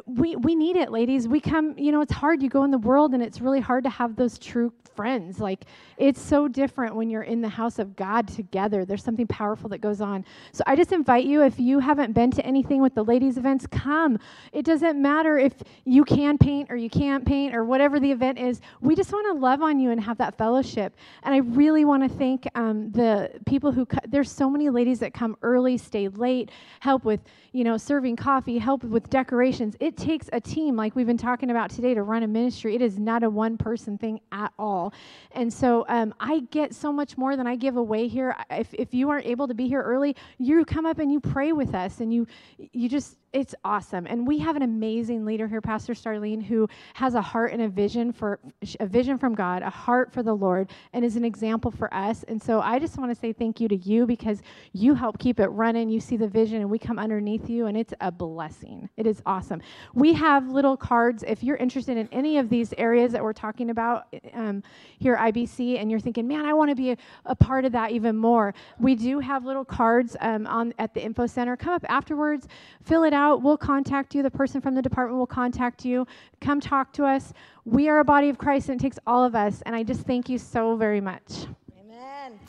[0.05, 1.27] we we need it, ladies.
[1.27, 2.41] We come, you know, it's hard.
[2.41, 5.39] You go in the world and it's really hard to have those true friends.
[5.39, 5.65] Like
[5.97, 8.85] it's so different when you're in the house of God together.
[8.85, 10.25] There's something powerful that goes on.
[10.51, 13.67] So I just invite you if you haven't been to anything with the ladies events,
[13.67, 14.19] come.
[14.51, 15.53] It doesn't matter if
[15.85, 18.61] you can paint or you can't paint or whatever the event is.
[18.81, 20.95] We just want to love on you and have that fellowship.
[21.23, 24.99] And I really want to thank um, the people who co- there's so many ladies
[24.99, 29.75] that come early, stay late, help with you know serving coffee, help with decorations.
[29.79, 32.75] It takes a team like we've been talking about today to run a ministry.
[32.75, 34.93] It is not a one person thing at all.
[35.31, 38.35] And so um, I get so much more than I give away here.
[38.49, 41.51] If, if you aren't able to be here early, you come up and you pray
[41.51, 42.27] with us and you
[42.71, 44.05] you just it's awesome.
[44.07, 47.67] And we have an amazing leader here, Pastor Starlene, who has a heart and a
[47.69, 48.39] vision for
[48.79, 52.23] a vision from God, a heart for the Lord, and is an example for us.
[52.27, 54.41] And so I just want to say thank you to you because
[54.73, 55.89] you help keep it running.
[55.89, 58.89] You see the vision, and we come underneath you, and it's a blessing.
[58.97, 59.61] It is awesome.
[59.93, 61.23] We have little cards.
[61.27, 64.63] If you're interested in any of these areas that we're talking about um,
[64.99, 67.71] here at IBC, and you're thinking, man, I want to be a, a, part of
[67.71, 71.57] that even more, we do have little cards um, on at the info center.
[71.57, 72.47] Come up afterwards,
[72.83, 74.23] fill it out we'll contact you.
[74.23, 76.05] The person from the department will contact you.
[76.39, 77.33] Come talk to us.
[77.65, 79.61] We are a body of Christ, and it takes all of us.
[79.65, 81.45] And I just thank you so very much.
[81.79, 82.39] Amen.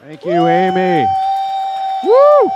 [0.00, 1.06] Thank you, Amy.
[2.04, 2.50] Woo!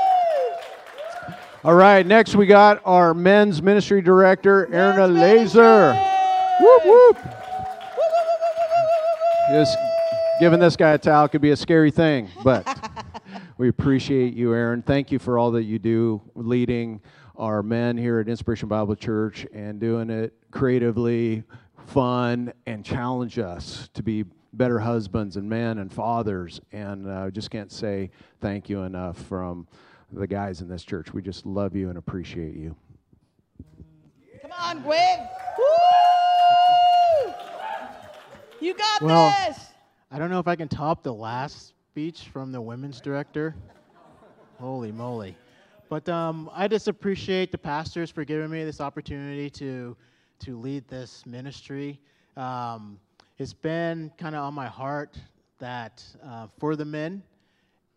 [1.65, 5.95] All right, next we got our men's ministry director, Aaron Elazer.
[6.61, 7.19] Whoop, whoop.
[9.51, 9.79] Just
[10.41, 12.67] giving this guy a towel could be a scary thing, but
[13.59, 14.83] we appreciate you, Aaron.
[14.83, 17.01] Thank you for all that you do leading
[17.37, 21.43] our men here at Inspiration Bible Church and doing it creatively,
[21.89, 26.61] fun, and challenge us to be better husbands and men and fathers.
[26.73, 29.67] And I uh, just can't say thank you enough from
[30.13, 31.13] the guys in this church.
[31.13, 32.77] We just love you and appreciate you.
[34.41, 35.29] Come on, Gwen.
[35.59, 37.35] Woo!
[38.61, 39.59] You got well, this.
[40.13, 43.57] I don't know if I can top the last speech from the women's director.
[44.61, 45.37] Holy moly.
[45.89, 49.97] But um, I just appreciate the pastors for giving me this opportunity to,
[50.41, 52.01] to lead this ministry.
[52.37, 52.99] Um,
[53.39, 55.19] it's been kind of on my heart
[55.59, 57.23] that uh, for the men,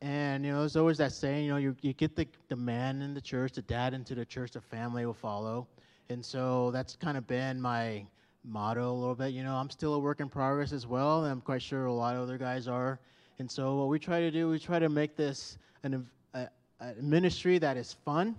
[0.02, 3.02] and you know, there's always that saying, you know, you, you get the, the man
[3.02, 5.68] in the church, the dad into the church, the family will follow.
[6.10, 8.06] And so that's kind of been my
[8.44, 9.34] motto a little bit.
[9.34, 11.94] You know, I'm still a work in progress as well, and I'm quite sure a
[11.94, 13.00] lot of other guys are.
[13.40, 16.48] And so what we try to do, we try to make this an, a,
[16.80, 18.36] a ministry that is fun,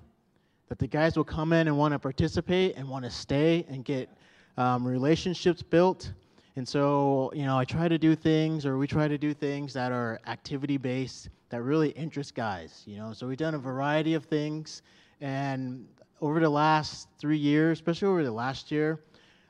[0.68, 3.84] that the guys will come in and want to participate and want to stay and
[3.84, 4.08] get
[4.56, 6.12] um, relationships built.
[6.56, 9.72] And so, you know, I try to do things, or we try to do things
[9.74, 13.12] that are activity based that really interest guys, you know.
[13.12, 14.82] So we've done a variety of things.
[15.20, 15.86] And
[16.20, 19.00] over the last three years, especially over the last year,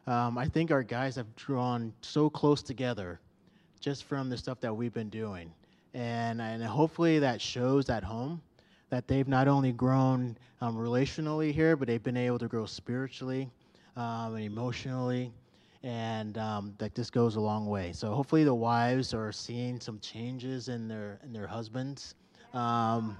[0.07, 3.20] um, I think our guys have drawn so close together
[3.81, 5.52] just from the stuff that we've been doing.
[5.94, 8.40] And, and hopefully that shows at home
[8.90, 13.51] that they've not only grown um, relationally here, but they've been able to grow spiritually
[13.96, 15.33] um, and emotionally
[15.83, 17.92] and um, that this goes a long way.
[17.92, 22.14] So hopefully the wives are seeing some changes in their in their husbands.
[22.53, 23.16] Um,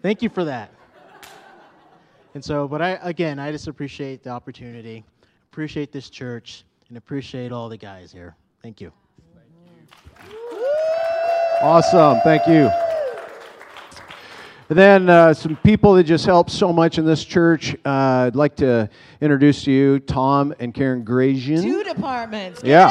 [0.00, 0.72] thank you for that.
[2.34, 5.04] And so, but I again, I just appreciate the opportunity,
[5.50, 8.34] appreciate this church, and appreciate all the guys here.
[8.62, 8.92] Thank you.
[11.60, 12.20] Awesome.
[12.24, 12.91] Thank you.
[14.72, 17.74] And then uh, some people that just helped so much in this church.
[17.84, 17.90] Uh,
[18.24, 18.88] I'd like to
[19.20, 21.60] introduce to you Tom and Karen Grazian.
[21.60, 22.62] Two departments.
[22.62, 22.90] Give Yeah.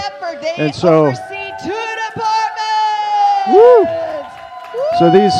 [0.60, 3.48] And so- oversee two departments.
[3.48, 3.80] Woo!
[3.80, 4.84] Woo.
[5.00, 5.34] So these,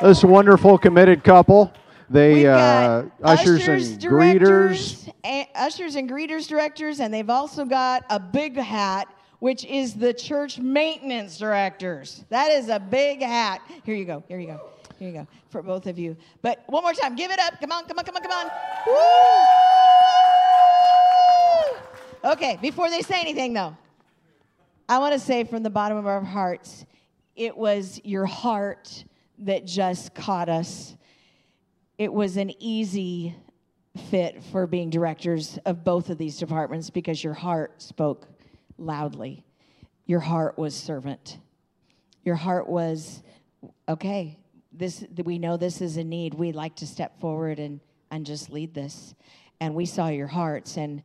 [0.00, 1.72] this wonderful committed couple,
[2.08, 5.12] they uh, got ushers, and greeters.
[5.24, 9.08] and ushers and greeters directors, and they've also got a big hat,
[9.40, 12.24] which is the church maintenance directors.
[12.28, 13.60] That is a big hat.
[13.82, 14.22] Here you go.
[14.28, 14.60] Here you go.
[15.04, 16.16] Here you go for both of you.
[16.40, 17.60] But one more time, give it up.
[17.60, 18.50] Come on, come on, come on, come on.
[22.24, 22.32] Woo!
[22.32, 23.76] Okay, before they say anything though,
[24.88, 26.86] I want to say from the bottom of our hearts,
[27.36, 29.04] it was your heart
[29.40, 30.96] that just caught us
[31.98, 33.36] it was an easy
[34.10, 38.26] fit for being directors of both of these departments because your heart spoke
[38.78, 39.44] loudly.
[40.06, 41.38] Your heart was servant.
[42.24, 43.22] Your heart was
[43.86, 44.38] okay.
[44.76, 46.34] This we know this is a need.
[46.34, 49.14] We'd like to step forward and and just lead this.
[49.60, 51.02] And we saw your hearts and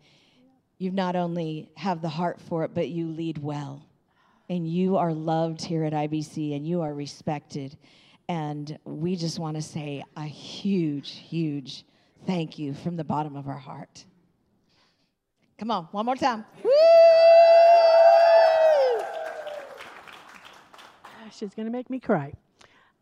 [0.78, 3.86] you've not only have the heart for it, but you lead well.
[4.50, 7.78] And you are loved here at IBC and you are respected.
[8.28, 11.84] And we just want to say a huge, huge
[12.26, 14.06] thank you from the bottom of our heart.
[15.58, 16.46] Come on, one more time.
[16.64, 16.72] Woo!
[21.32, 22.34] She's going to make me cry.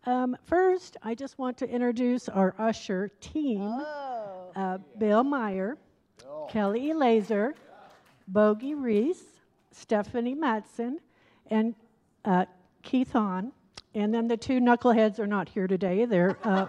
[0.08, 3.62] Um, first, I just want to introduce our usher team
[4.56, 5.78] uh, Bill Meyer,
[6.50, 7.56] Kelly Laser,
[8.30, 9.42] Bogey Reese,
[9.72, 11.02] Stephanie Matson,
[11.48, 11.76] and
[12.24, 12.46] uh,
[12.84, 13.52] Keith Hahn.
[13.96, 16.06] And then the two knuckleheads are not here today.
[16.06, 16.68] They're uh,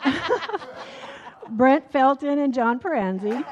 [1.51, 3.45] Brent Felton and John Peranzi.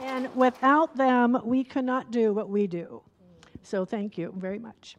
[0.00, 3.02] And without them, we cannot do what we do.
[3.62, 4.96] So thank you very much.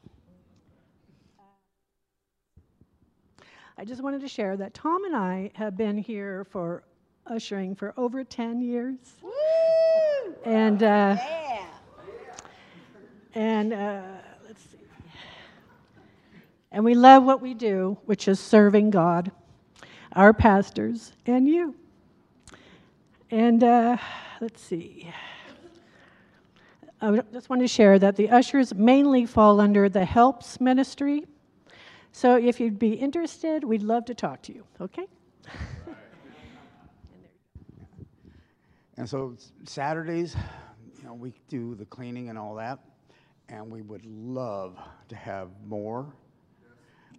[3.78, 6.84] I just wanted to share that Tom and I have been here for
[7.28, 8.96] ushering for over 10 years.
[10.46, 11.66] And uh, Yeah.
[13.34, 14.02] and uh,
[14.48, 14.78] let's see.
[16.72, 19.32] And we love what we do, which is serving God,
[20.14, 21.76] our pastors, and you.
[23.32, 23.98] And uh,
[24.40, 25.12] let's see.
[27.02, 31.26] I just want to share that the ushers mainly fall under the helps ministry.
[32.16, 35.06] So if you'd be interested, we'd love to talk to you, okay?
[38.96, 39.36] And so
[39.66, 40.34] Saturdays,
[40.98, 42.80] you know, we do the cleaning and all that.
[43.50, 46.14] and we would love to have more.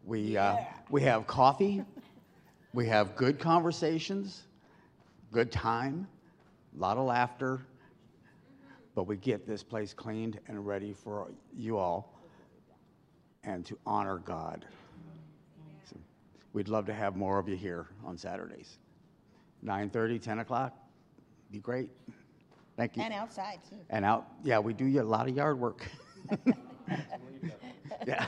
[0.02, 0.56] We, uh,
[0.88, 1.84] we have coffee,
[2.72, 4.46] we have good conversations,
[5.30, 6.08] good time,
[6.74, 7.60] a lot of laughter,
[8.94, 12.18] but we get this place cleaned and ready for you all
[13.44, 14.64] and to honor God.
[16.56, 18.78] So we'd love to have more of you here on Saturdays.
[19.62, 20.74] 9:30, 10 o'clock,
[21.50, 21.90] be great.
[22.78, 23.02] Thank you.
[23.02, 23.76] And outside, too.
[23.90, 25.86] And out, yeah, we do a lot of yard work.
[28.06, 28.24] yeah,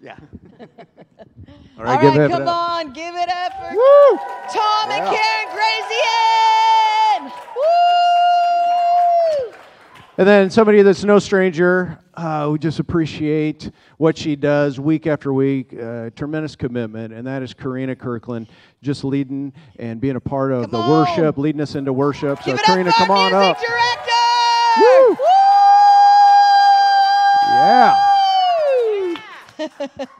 [0.00, 0.16] yeah.
[0.60, 0.68] All
[1.78, 2.48] All right, give right, it come up.
[2.48, 4.16] on, give it up for Woo!
[4.52, 5.18] Tom and Yeah.
[5.18, 7.32] Karen Grazian.
[7.56, 9.54] Woo!
[10.18, 15.32] And then somebody that's no stranger, uh, we just appreciate what she does week after
[15.32, 15.72] week.
[15.74, 18.48] Uh, tremendous commitment, and that is Karina Kirkland,
[18.82, 20.90] just leading and being a part of Come the on.
[20.90, 22.38] worship, leading us into worship.
[22.44, 23.58] Give so, it Karina, up come on up.
[23.58, 24.10] director.
[24.80, 25.16] Woo!
[27.44, 27.98] Yeah.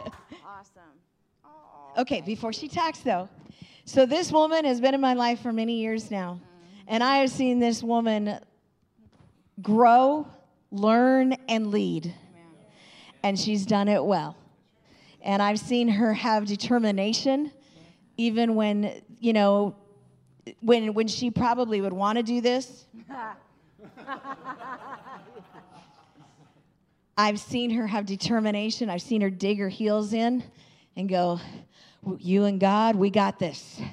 [1.94, 3.28] Okay, before she talks though,
[3.84, 6.40] so this woman has been in my life for many years now,
[6.88, 8.38] and I have seen this woman
[9.60, 10.26] grow,
[10.72, 12.12] learn, and lead,
[13.22, 14.36] and she's done it well.
[15.20, 17.52] And I've seen her have determination,
[18.16, 19.76] even when you know,
[20.60, 22.86] when when she probably would want to do this.
[27.16, 28.88] I've seen her have determination.
[28.88, 30.42] I've seen her dig her heels in
[30.96, 31.40] and go,
[32.18, 33.76] You and God, we got this.
[33.78, 33.92] Mm-hmm.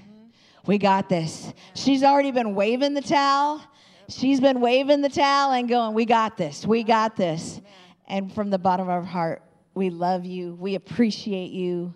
[0.66, 1.54] We got this.
[1.74, 3.62] She's already been waving the towel.
[4.10, 6.66] She's been waving the towel and going, We got this.
[6.66, 7.62] We got this.
[8.08, 9.44] And from the bottom of our heart,
[9.76, 10.56] we love you.
[10.56, 11.94] We appreciate you.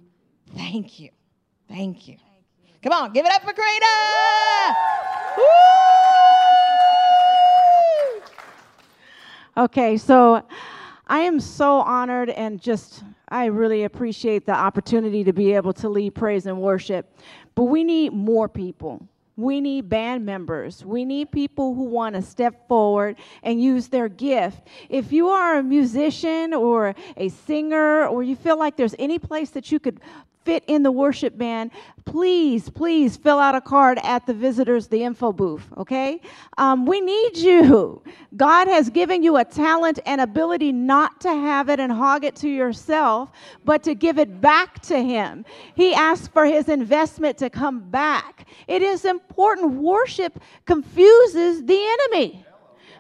[0.56, 1.10] Thank you.
[1.68, 2.18] Thank you.
[2.84, 3.86] Come on, give it up for Karina.
[9.56, 10.44] Okay, so
[11.08, 15.90] I am so honored and just, I really appreciate the opportunity to be able to
[15.90, 17.18] lead praise and worship.
[17.56, 19.08] But we need more people.
[19.36, 20.86] We need band members.
[20.86, 24.68] We need people who want to step forward and use their gift.
[24.90, 29.50] If you are a musician or a singer, or you feel like there's any place
[29.52, 30.00] that you could
[30.44, 31.72] fit in the worship band,
[32.06, 36.20] please, please fill out a card at the visitors, the info booth, okay?
[36.58, 38.02] Um, we need you.
[38.36, 42.36] God has given you a talent and ability not to have it and hog it
[42.38, 43.32] to yourself,
[43.64, 45.46] but to give it back to Him.
[45.76, 48.48] He asks for His investment to come back.
[48.68, 49.74] It is important.
[49.74, 52.43] Worship confuses the enemy.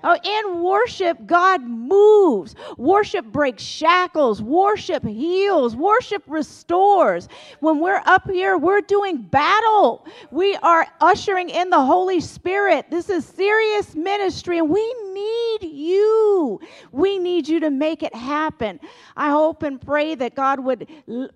[0.03, 2.55] Oh, in worship, God moves.
[2.77, 4.41] Worship breaks shackles.
[4.41, 5.75] Worship heals.
[5.75, 7.29] Worship restores.
[7.59, 10.05] When we're up here, we're doing battle.
[10.31, 12.87] We are ushering in the Holy Spirit.
[12.89, 16.59] This is serious ministry, and we need you.
[16.91, 18.79] We need you to make it happen.
[19.15, 20.87] I hope and pray that God would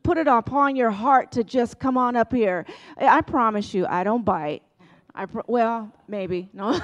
[0.03, 2.65] put it upon your heart to just come on up here.
[2.97, 4.61] I I promise you, I don't bite.
[5.17, 6.73] I pr- well, maybe no.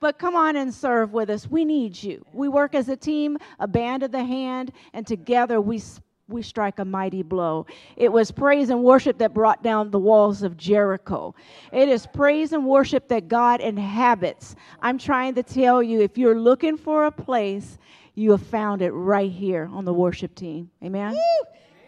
[0.00, 1.50] but come on and serve with us.
[1.50, 2.26] We need you.
[2.34, 5.82] We work as a team, a band of the hand, and together we
[6.28, 7.66] we strike a mighty blow.
[7.96, 11.34] It was praise and worship that brought down the walls of Jericho.
[11.72, 14.56] It is praise and worship that God inhabits.
[14.82, 17.78] I'm trying to tell you if you're looking for a place,
[18.14, 20.70] you have found it right here on the worship team.
[20.82, 21.18] Amen.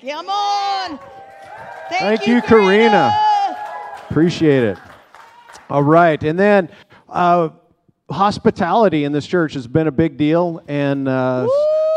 [0.00, 0.98] Come on.
[1.90, 3.34] Thank, Thank you, Karina.
[4.10, 4.78] Appreciate it.
[5.68, 6.22] All right.
[6.22, 6.70] And then
[7.08, 7.50] uh,
[8.10, 10.62] hospitality in this church has been a big deal.
[10.68, 11.48] And uh,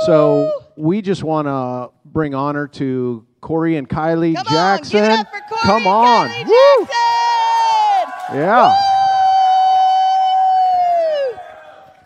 [0.06, 5.00] so we just want to bring honor to Corey and Kylie Come Jackson.
[5.00, 6.30] on, give it up for Corey Come and on.
[6.30, 6.86] Kylie Woo!
[6.86, 8.36] Jackson.
[8.38, 8.76] Yeah.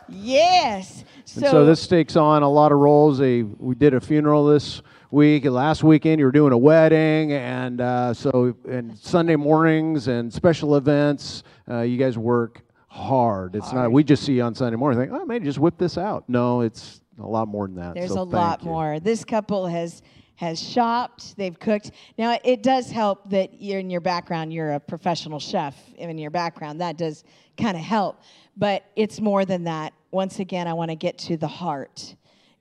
[0.10, 1.04] Yes.
[1.36, 3.18] And so this takes on a lot of roles.
[3.18, 4.82] They, we did a funeral this
[5.14, 5.46] week.
[5.46, 10.76] Last weekend, you were doing a wedding, and uh, so and Sunday mornings and special
[10.76, 11.44] events.
[11.70, 13.56] Uh, you guys work hard.
[13.56, 13.92] It's not.
[13.92, 15.00] We just see you on Sunday morning.
[15.00, 16.28] Think, oh, maybe just whip this out.
[16.28, 17.94] No, it's a lot more than that.
[17.94, 18.70] There's so a lot you.
[18.70, 19.00] more.
[19.00, 20.02] This couple has
[20.36, 21.38] has shopped.
[21.38, 21.92] They've cooked.
[22.18, 24.52] Now it does help that you're in your background.
[24.52, 26.82] You're a professional chef in your background.
[26.82, 27.24] That does
[27.56, 28.22] kind of help.
[28.58, 29.94] But it's more than that.
[30.10, 32.16] Once again, I want to get to the heart,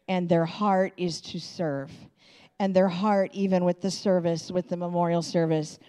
[0.06, 1.90] and their heart is to serve,
[2.62, 5.80] and their heart, even with the service, with the memorial service.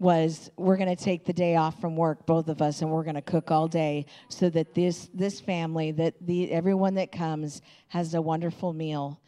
[0.00, 3.02] was we're going to take the day off from work both of us and we're
[3.02, 7.62] going to cook all day so that this this family that the everyone that comes
[7.88, 9.20] has a wonderful meal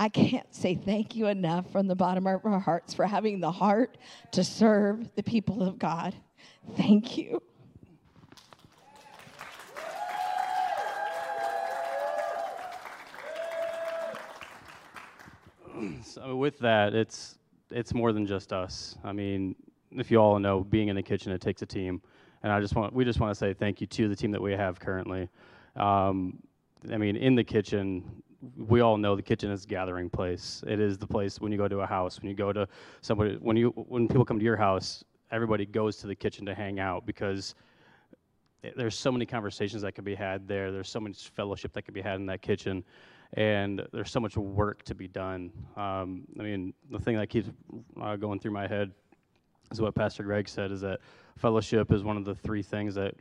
[0.00, 3.52] i can't say thank you enough from the bottom of our hearts for having the
[3.52, 3.98] heart
[4.32, 6.12] to serve the people of god
[6.76, 7.40] thank you
[16.02, 17.38] so with that, it's
[17.70, 18.96] it's more than just us.
[19.04, 19.54] I mean,
[19.92, 22.02] if you all know, being in the kitchen, it takes a team,
[22.42, 24.42] and I just want we just want to say thank you to the team that
[24.42, 25.28] we have currently.
[25.76, 26.38] Um,
[26.90, 28.22] I mean, in the kitchen,
[28.56, 30.64] we all know the kitchen is a gathering place.
[30.66, 32.66] It is the place when you go to a house, when you go to
[33.02, 36.54] somebody, when you when people come to your house, everybody goes to the kitchen to
[36.54, 37.54] hang out because
[38.76, 40.70] there's so many conversations that can be had there.
[40.70, 42.84] There's so much fellowship that can be had in that kitchen,
[43.34, 45.52] and there's so much work to be done.
[45.76, 47.48] Um, I mean, the thing that keeps
[48.00, 48.92] uh, going through my head
[49.70, 51.00] is what Pastor Greg said: is that
[51.36, 53.14] fellowship is one of the three things that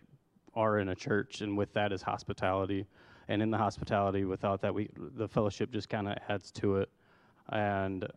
[0.56, 2.86] are in a church, and with that is hospitality.
[3.28, 6.90] And in the hospitality, without that, we the fellowship just kind of adds to it.
[7.50, 8.08] And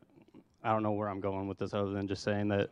[0.64, 2.70] I don't know where I'm going with this, other than just saying that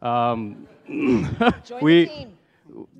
[0.00, 0.66] um,
[1.82, 2.26] we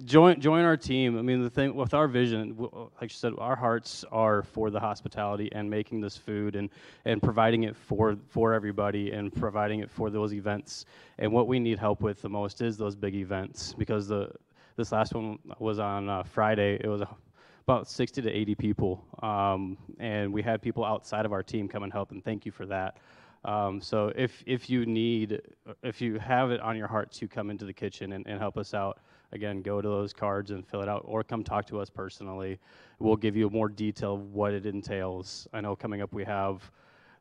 [0.05, 1.19] join join our team.
[1.19, 4.81] I mean, the thing with our vision, like you said, our hearts are for the
[4.81, 6.71] hospitality and making this food and
[7.05, 10.85] and providing it for for everybody and providing it for those events.
[11.19, 14.31] And what we need help with the most is those big events because the
[14.77, 16.79] this last one was on uh, Friday.
[16.83, 17.03] It was
[17.67, 21.83] about 60 to 80 people, um, and we had people outside of our team come
[21.83, 22.11] and help.
[22.11, 22.99] And thank you for that.
[23.45, 25.41] Um, so if if you need,
[25.83, 28.57] if you have it on your heart to come into the kitchen and, and help
[28.57, 28.99] us out,
[29.35, 32.59] again, go to those cards and fill it out, or come talk to us personally.
[32.99, 35.47] We'll give you more detail of what it entails.
[35.53, 36.71] I know coming up we have,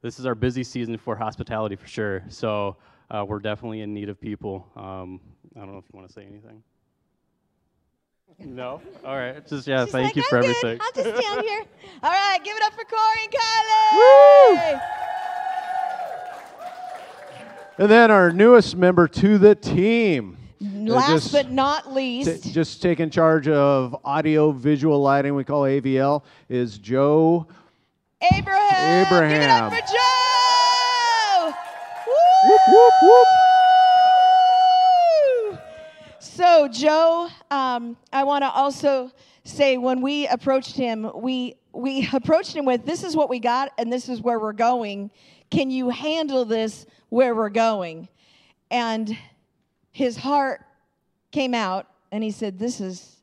[0.02, 2.24] this is our busy season for hospitality for sure.
[2.30, 2.78] So
[3.10, 4.68] uh, we're definitely in need of people.
[4.76, 5.20] Um,
[5.56, 6.64] I don't know if you want to say anything.
[8.40, 8.82] No?
[9.06, 9.46] All right.
[9.48, 10.50] Just, yeah, She's thank like, you I'm for good.
[10.56, 10.80] everything.
[10.82, 11.64] I'll just stand here.
[12.04, 14.74] All right, give it up for Corey and Kylie.
[14.74, 14.80] Woo!
[17.80, 20.38] And then our newest member to the team.
[20.64, 25.64] Last just- but not t- least, just taking charge of audio visual lighting, we call
[25.64, 27.48] AVL, is Joe
[28.34, 29.04] Abraham.
[29.04, 29.64] Give it Abraham.
[29.66, 31.54] up for Joe.
[32.48, 33.28] Whoop, whoop, whoop.
[36.20, 39.12] So, Joe, um, I want to also
[39.44, 43.72] say when we approached him, we we approached him with this is what we got
[43.78, 45.12] and this is where we're going.
[45.52, 48.08] Can you handle this where we're going?
[48.72, 49.16] And
[49.94, 50.66] his heart
[51.32, 53.14] came out and he said, This is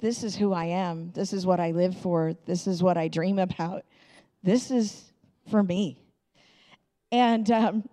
[0.00, 1.12] this is who I am.
[1.12, 2.34] This is what I live for.
[2.46, 3.84] This is what I dream about.
[4.42, 5.12] This is
[5.50, 6.00] for me.
[7.12, 7.88] And um,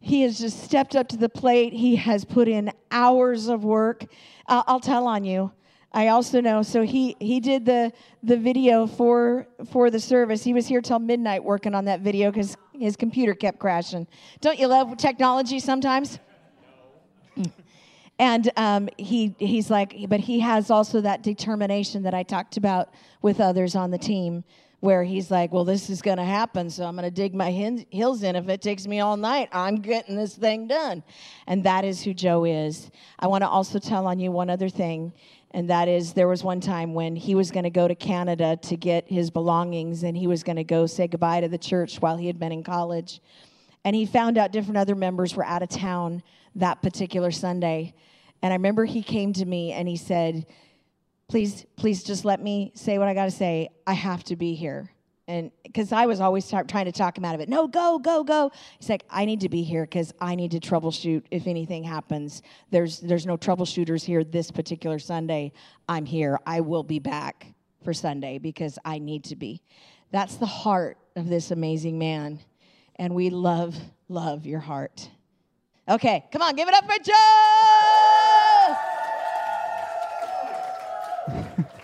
[0.00, 1.74] he has just stepped up to the plate.
[1.74, 4.06] He has put in hours of work.
[4.46, 5.52] Uh, I'll tell on you.
[5.92, 6.62] I also know.
[6.62, 7.92] So he he did the
[8.22, 10.42] the video for for the service.
[10.42, 14.06] He was here till midnight working on that video because his computer kept crashing.
[14.40, 16.18] Don't you love technology sometimes?
[18.18, 22.90] And um, he he's like, but he has also that determination that I talked about
[23.20, 24.44] with others on the team,
[24.80, 27.50] where he's like, well, this is going to happen, so I'm going to dig my
[27.50, 28.36] heels in.
[28.36, 31.02] If it takes me all night, I'm getting this thing done,
[31.46, 32.90] and that is who Joe is.
[33.18, 35.12] I want to also tell on you one other thing,
[35.52, 38.56] and that is there was one time when he was going to go to Canada
[38.62, 42.00] to get his belongings, and he was going to go say goodbye to the church
[42.00, 43.20] while he had been in college
[43.84, 46.22] and he found out different other members were out of town
[46.56, 47.94] that particular Sunday.
[48.42, 50.46] And I remember he came to me and he said,
[51.28, 53.68] "Please, please, just let me say what I got to say.
[53.86, 54.90] I have to be here."
[55.28, 57.48] And because I was always ta- trying to talk him out of it.
[57.48, 58.50] No, go, go, go.
[58.78, 62.42] He's like, I need to be here because I need to troubleshoot if anything happens.
[62.70, 65.52] There's there's no troubleshooters here this particular Sunday.
[65.88, 66.38] I'm here.
[66.44, 67.46] I will be back
[67.84, 69.62] for Sunday because I need to be.
[70.10, 72.40] That's the heart of this amazing man
[72.96, 73.76] and we love,
[74.08, 75.10] love your heart.
[75.88, 78.76] Okay, come on, give it up for Joe!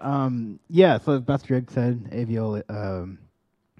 [0.00, 2.08] Um, yeah, so as Greg said,
[2.68, 3.18] um,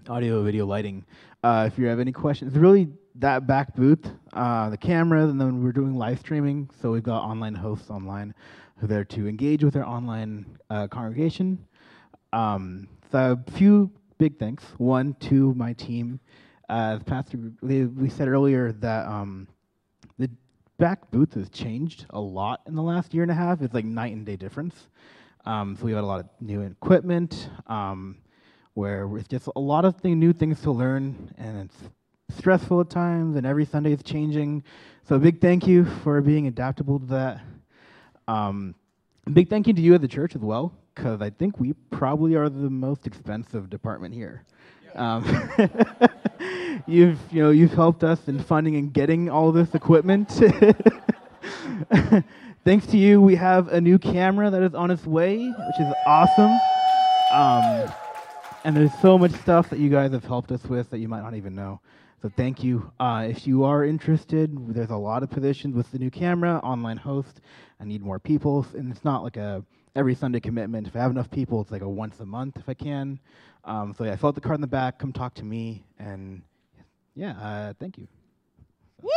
[0.09, 1.05] audio, video, lighting.
[1.44, 5.62] Uh, if you have any questions, really that back booth, uh, the cameras, and then
[5.62, 6.68] we're doing live streaming.
[6.82, 8.34] So we've got online hosts online
[8.78, 11.64] who are there to engage with our online uh, congregation.
[12.32, 14.64] Um, so a few big thanks.
[14.78, 16.18] One to my team.
[16.68, 19.48] Uh, as Pastor, we, said earlier that um,
[20.18, 20.28] the
[20.78, 23.62] back booth has changed a lot in the last year and a half.
[23.62, 24.88] It's like night and day difference.
[25.46, 28.18] Um, so we've got a lot of new equipment, um,
[28.74, 33.36] where it's just a lot of new things to learn, and it's stressful at times,
[33.36, 34.62] and every Sunday is changing.
[35.08, 37.40] So a big thank you for being adaptable to that.
[38.26, 38.74] Um,
[39.32, 42.34] big thank you to you at the church as well, because I think we probably
[42.34, 44.44] are the most expensive department here.
[44.95, 45.24] Um,
[46.86, 50.30] you've you know you've helped us in funding and getting all this equipment.
[52.64, 55.93] Thanks to you, we have a new camera that is on its way, which is
[56.07, 56.62] awesome.
[57.30, 57.93] Um,
[58.64, 61.22] And there's so much stuff that you guys have helped us with that you might
[61.22, 61.80] not even know.
[62.22, 62.93] So thank you.
[63.01, 66.99] Uh, if you are interested, there's a lot of positions with the new camera, online
[66.99, 67.41] host.
[67.80, 69.64] I need more people, and it's not like a
[69.97, 70.86] every Sunday commitment.
[70.89, 73.18] If I have enough people, it's like a once a month if I can.
[73.68, 74.98] Um, so yeah, fill out the card in the back.
[74.98, 76.40] Come talk to me, and
[77.14, 78.08] yeah, uh, thank you.
[79.02, 79.10] Woo!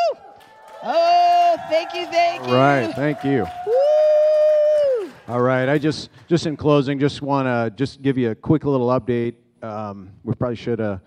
[0.83, 2.53] Oh, thank you, thank you.
[2.53, 3.47] Right, thank you.
[3.65, 5.11] Woo!
[5.29, 8.65] All right, I just just in closing, just want to just give you a quick
[8.65, 9.35] little update.
[9.61, 10.99] Um, we probably should have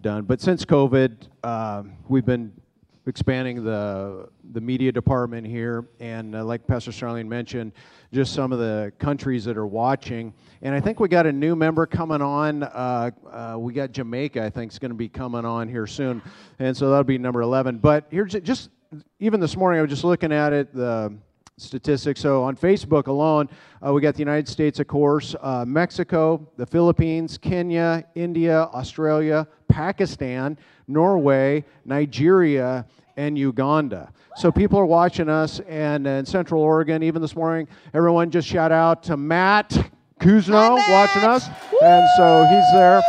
[0.00, 2.52] done, but since COVID, um, we've been
[3.06, 7.70] expanding the the media department here, and uh, like Pastor Starling mentioned,
[8.12, 10.32] just some of the countries that are watching.
[10.62, 12.62] And I think we got a new member coming on.
[12.62, 16.22] Uh, uh, we got Jamaica, I think, is going to be coming on here soon,
[16.58, 17.78] and so that'll be number 11.
[17.78, 18.70] But here's just
[19.20, 20.74] even this morning, I was just looking at it.
[20.74, 21.12] The
[21.58, 22.20] statistics.
[22.20, 23.48] So on Facebook alone,
[23.84, 29.46] uh, we got the United States, of course, uh, Mexico, the Philippines, Kenya, India, Australia,
[29.68, 30.56] Pakistan,
[30.86, 32.86] Norway, Nigeria,
[33.18, 34.12] and Uganda.
[34.36, 38.70] So people are watching us, and in Central Oregon, even this morning, everyone just shout
[38.70, 39.70] out to Matt
[40.20, 41.48] Kuzno watching us,
[41.82, 43.02] and so he's there.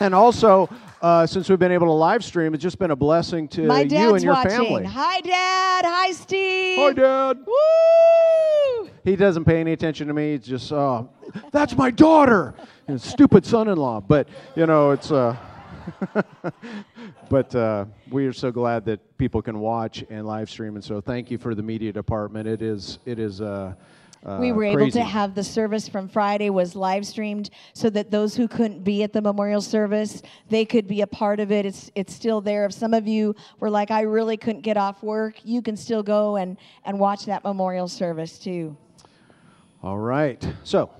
[0.00, 0.70] And also,
[1.02, 3.82] uh, since we've been able to live stream, it's just been a blessing to My
[3.82, 4.50] you and your watching.
[4.52, 4.84] family.
[4.86, 5.84] Hi, Dad.
[5.84, 6.78] Hi, Steve.
[6.78, 7.38] Hi, Dad.
[7.46, 8.90] Woo!
[9.04, 10.32] He doesn't pay any attention to me.
[10.32, 11.04] He's just, uh,
[11.52, 12.54] that's my daughter.
[12.88, 14.00] And stupid son-in-law.
[14.00, 15.12] But you know, it's.
[15.12, 15.36] Uh,
[17.30, 21.00] but uh, we are so glad that people can watch and live stream, and so
[21.00, 22.46] thank you for the media department.
[22.46, 22.98] It is.
[23.06, 23.40] It is.
[23.40, 23.74] Uh,
[24.26, 28.10] uh, we were able to have the service from Friday was live streamed so that
[28.10, 30.20] those who couldn't be at the memorial service
[30.50, 31.64] they could be a part of it.
[31.64, 32.66] It's it's still there.
[32.66, 36.02] If some of you were like, I really couldn't get off work, you can still
[36.02, 38.76] go and and watch that memorial service too.
[39.82, 40.46] All right.
[40.64, 40.90] So,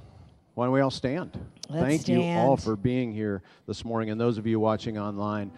[0.55, 1.39] why don't we all stand?
[1.68, 5.51] Let's Thank you all for being here this morning and those of you watching online.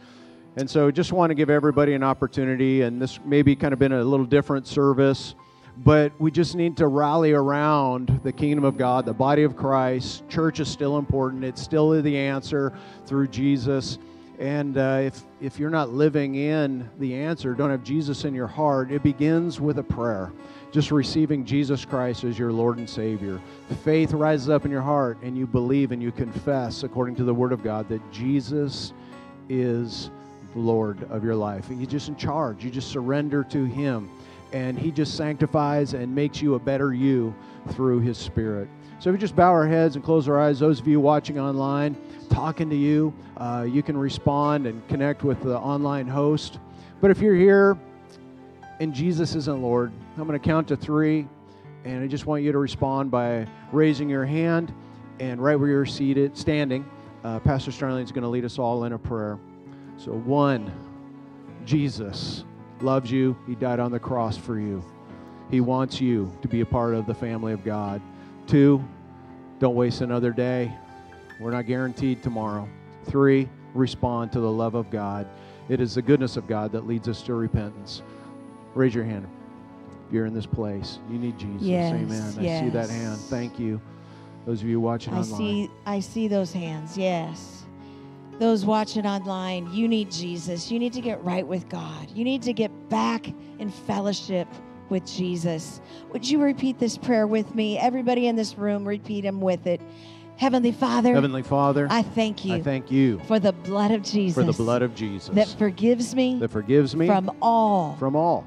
[0.57, 3.92] And so, just want to give everybody an opportunity, and this maybe kind of been
[3.92, 5.34] a little different service,
[5.78, 10.28] but we just need to rally around the kingdom of God, the body of Christ.
[10.28, 12.72] Church is still important, it's still the answer
[13.07, 13.98] through Jesus.
[14.38, 18.46] And uh, if, if you're not living in the answer, don't have Jesus in your
[18.46, 20.32] heart, it begins with a prayer.
[20.70, 23.40] Just receiving Jesus Christ as your Lord and Savior.
[23.84, 27.32] Faith rises up in your heart, and you believe and you confess, according to the
[27.32, 28.92] Word of God, that Jesus
[29.48, 30.11] is
[30.55, 31.68] Lord of your life.
[31.68, 32.64] He's just in charge.
[32.64, 34.11] You just surrender to Him,
[34.53, 37.34] and He just sanctifies and makes you a better you
[37.70, 38.68] through His Spirit.
[38.98, 41.38] So if we just bow our heads and close our eyes, those of you watching
[41.38, 41.96] online,
[42.30, 46.59] talking to you, uh, you can respond and connect with the online host.
[47.00, 47.76] But if you're here
[48.78, 51.26] and Jesus isn't Lord, I'm going to count to three,
[51.84, 54.72] and I just want you to respond by raising your hand,
[55.18, 56.84] and right where you're seated, standing,
[57.24, 59.38] uh, Pastor Starling is going to lead us all in a prayer.
[60.05, 60.72] So one,
[61.64, 62.44] Jesus
[62.80, 63.36] loves you.
[63.46, 64.82] He died on the cross for you.
[65.48, 68.03] He wants you to be a part of the family of God.
[68.48, 68.82] Two,
[69.61, 70.72] don't waste another day.
[71.38, 72.68] We're not guaranteed tomorrow.
[73.05, 75.28] Three, respond to the love of God.
[75.68, 78.03] It is the goodness of God that leads us to repentance.
[78.74, 79.28] Raise your hand.
[80.09, 81.62] If you're in this place, you need Jesus.
[81.62, 82.22] Yes, Amen.
[82.40, 83.20] I see that hand.
[83.20, 83.80] Thank you.
[84.46, 85.38] Those of you watching I online.
[85.38, 86.98] see I see those hands.
[86.98, 87.62] Yes.
[88.39, 90.70] Those watching online, you need Jesus.
[90.70, 92.11] You need to get right with God.
[92.14, 93.28] You need to get back
[93.59, 94.49] in fellowship
[94.89, 95.80] with Jesus.
[96.12, 97.78] Would you repeat this prayer with me?
[97.78, 99.80] Everybody in this room, repeat them with it.
[100.37, 104.35] Heavenly Father, Heavenly Father, I thank you I thank you for the blood of Jesus
[104.35, 108.45] for the blood of Jesus that forgives me that forgives me from all from all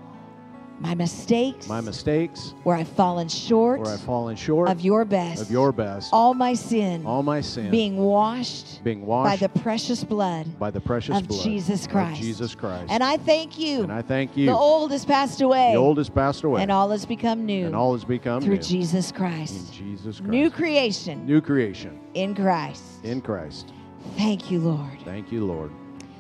[0.80, 5.42] my mistakes, my mistakes where I've fallen short where I've fallen short of your best,
[5.42, 9.60] of your best, all my sin, all my sin being washed, being washed by the
[9.60, 12.22] precious blood by the precious of blood Jesus of Christ.
[12.22, 12.88] Jesus Christ.
[12.90, 13.84] And I thank you.
[13.84, 14.48] And I thank you.
[14.48, 15.72] The old has passed away.
[15.72, 16.62] The old has passed away.
[16.62, 17.66] And all has become new.
[17.66, 18.62] And all has become through new.
[18.62, 19.70] Jesus Christ.
[19.70, 20.30] In Jesus Christ.
[20.30, 22.84] New creation New creation in Christ.
[23.04, 23.72] in Christ.
[24.18, 25.00] Thank you, Lord.
[25.04, 25.72] Thank you, Lord.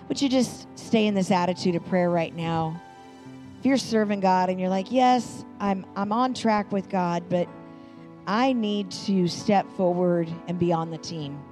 [0.07, 2.81] Would you just stay in this attitude of prayer right now?
[3.65, 7.49] If you're serving God and you're like, yes, I'm I'm on track with God, but
[8.27, 11.43] I need to step forward and be on the team.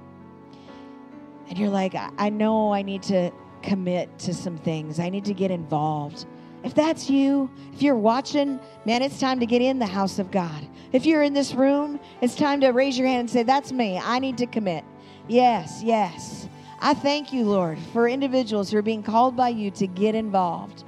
[1.48, 5.00] And you're like, I, I know I need to commit to some things.
[5.00, 6.26] I need to get involved.
[6.62, 10.30] If that's you, if you're watching, man, it's time to get in the house of
[10.30, 10.64] God.
[10.92, 13.98] If you're in this room, it's time to raise your hand and say, That's me.
[13.98, 14.84] I need to commit.
[15.26, 16.48] Yes, yes.
[16.78, 20.84] I thank you, Lord, for individuals who are being called by you to get involved.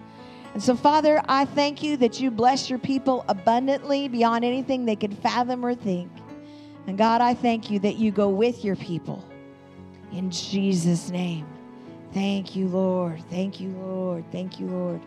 [0.56, 4.96] And so, Father, I thank you that you bless your people abundantly beyond anything they
[4.96, 6.10] could fathom or think.
[6.86, 9.22] And God, I thank you that you go with your people
[10.12, 11.46] In Jesus' name.
[12.14, 13.22] Thank you, Lord.
[13.28, 14.24] Thank you, Lord.
[14.32, 15.02] Thank you, Lord.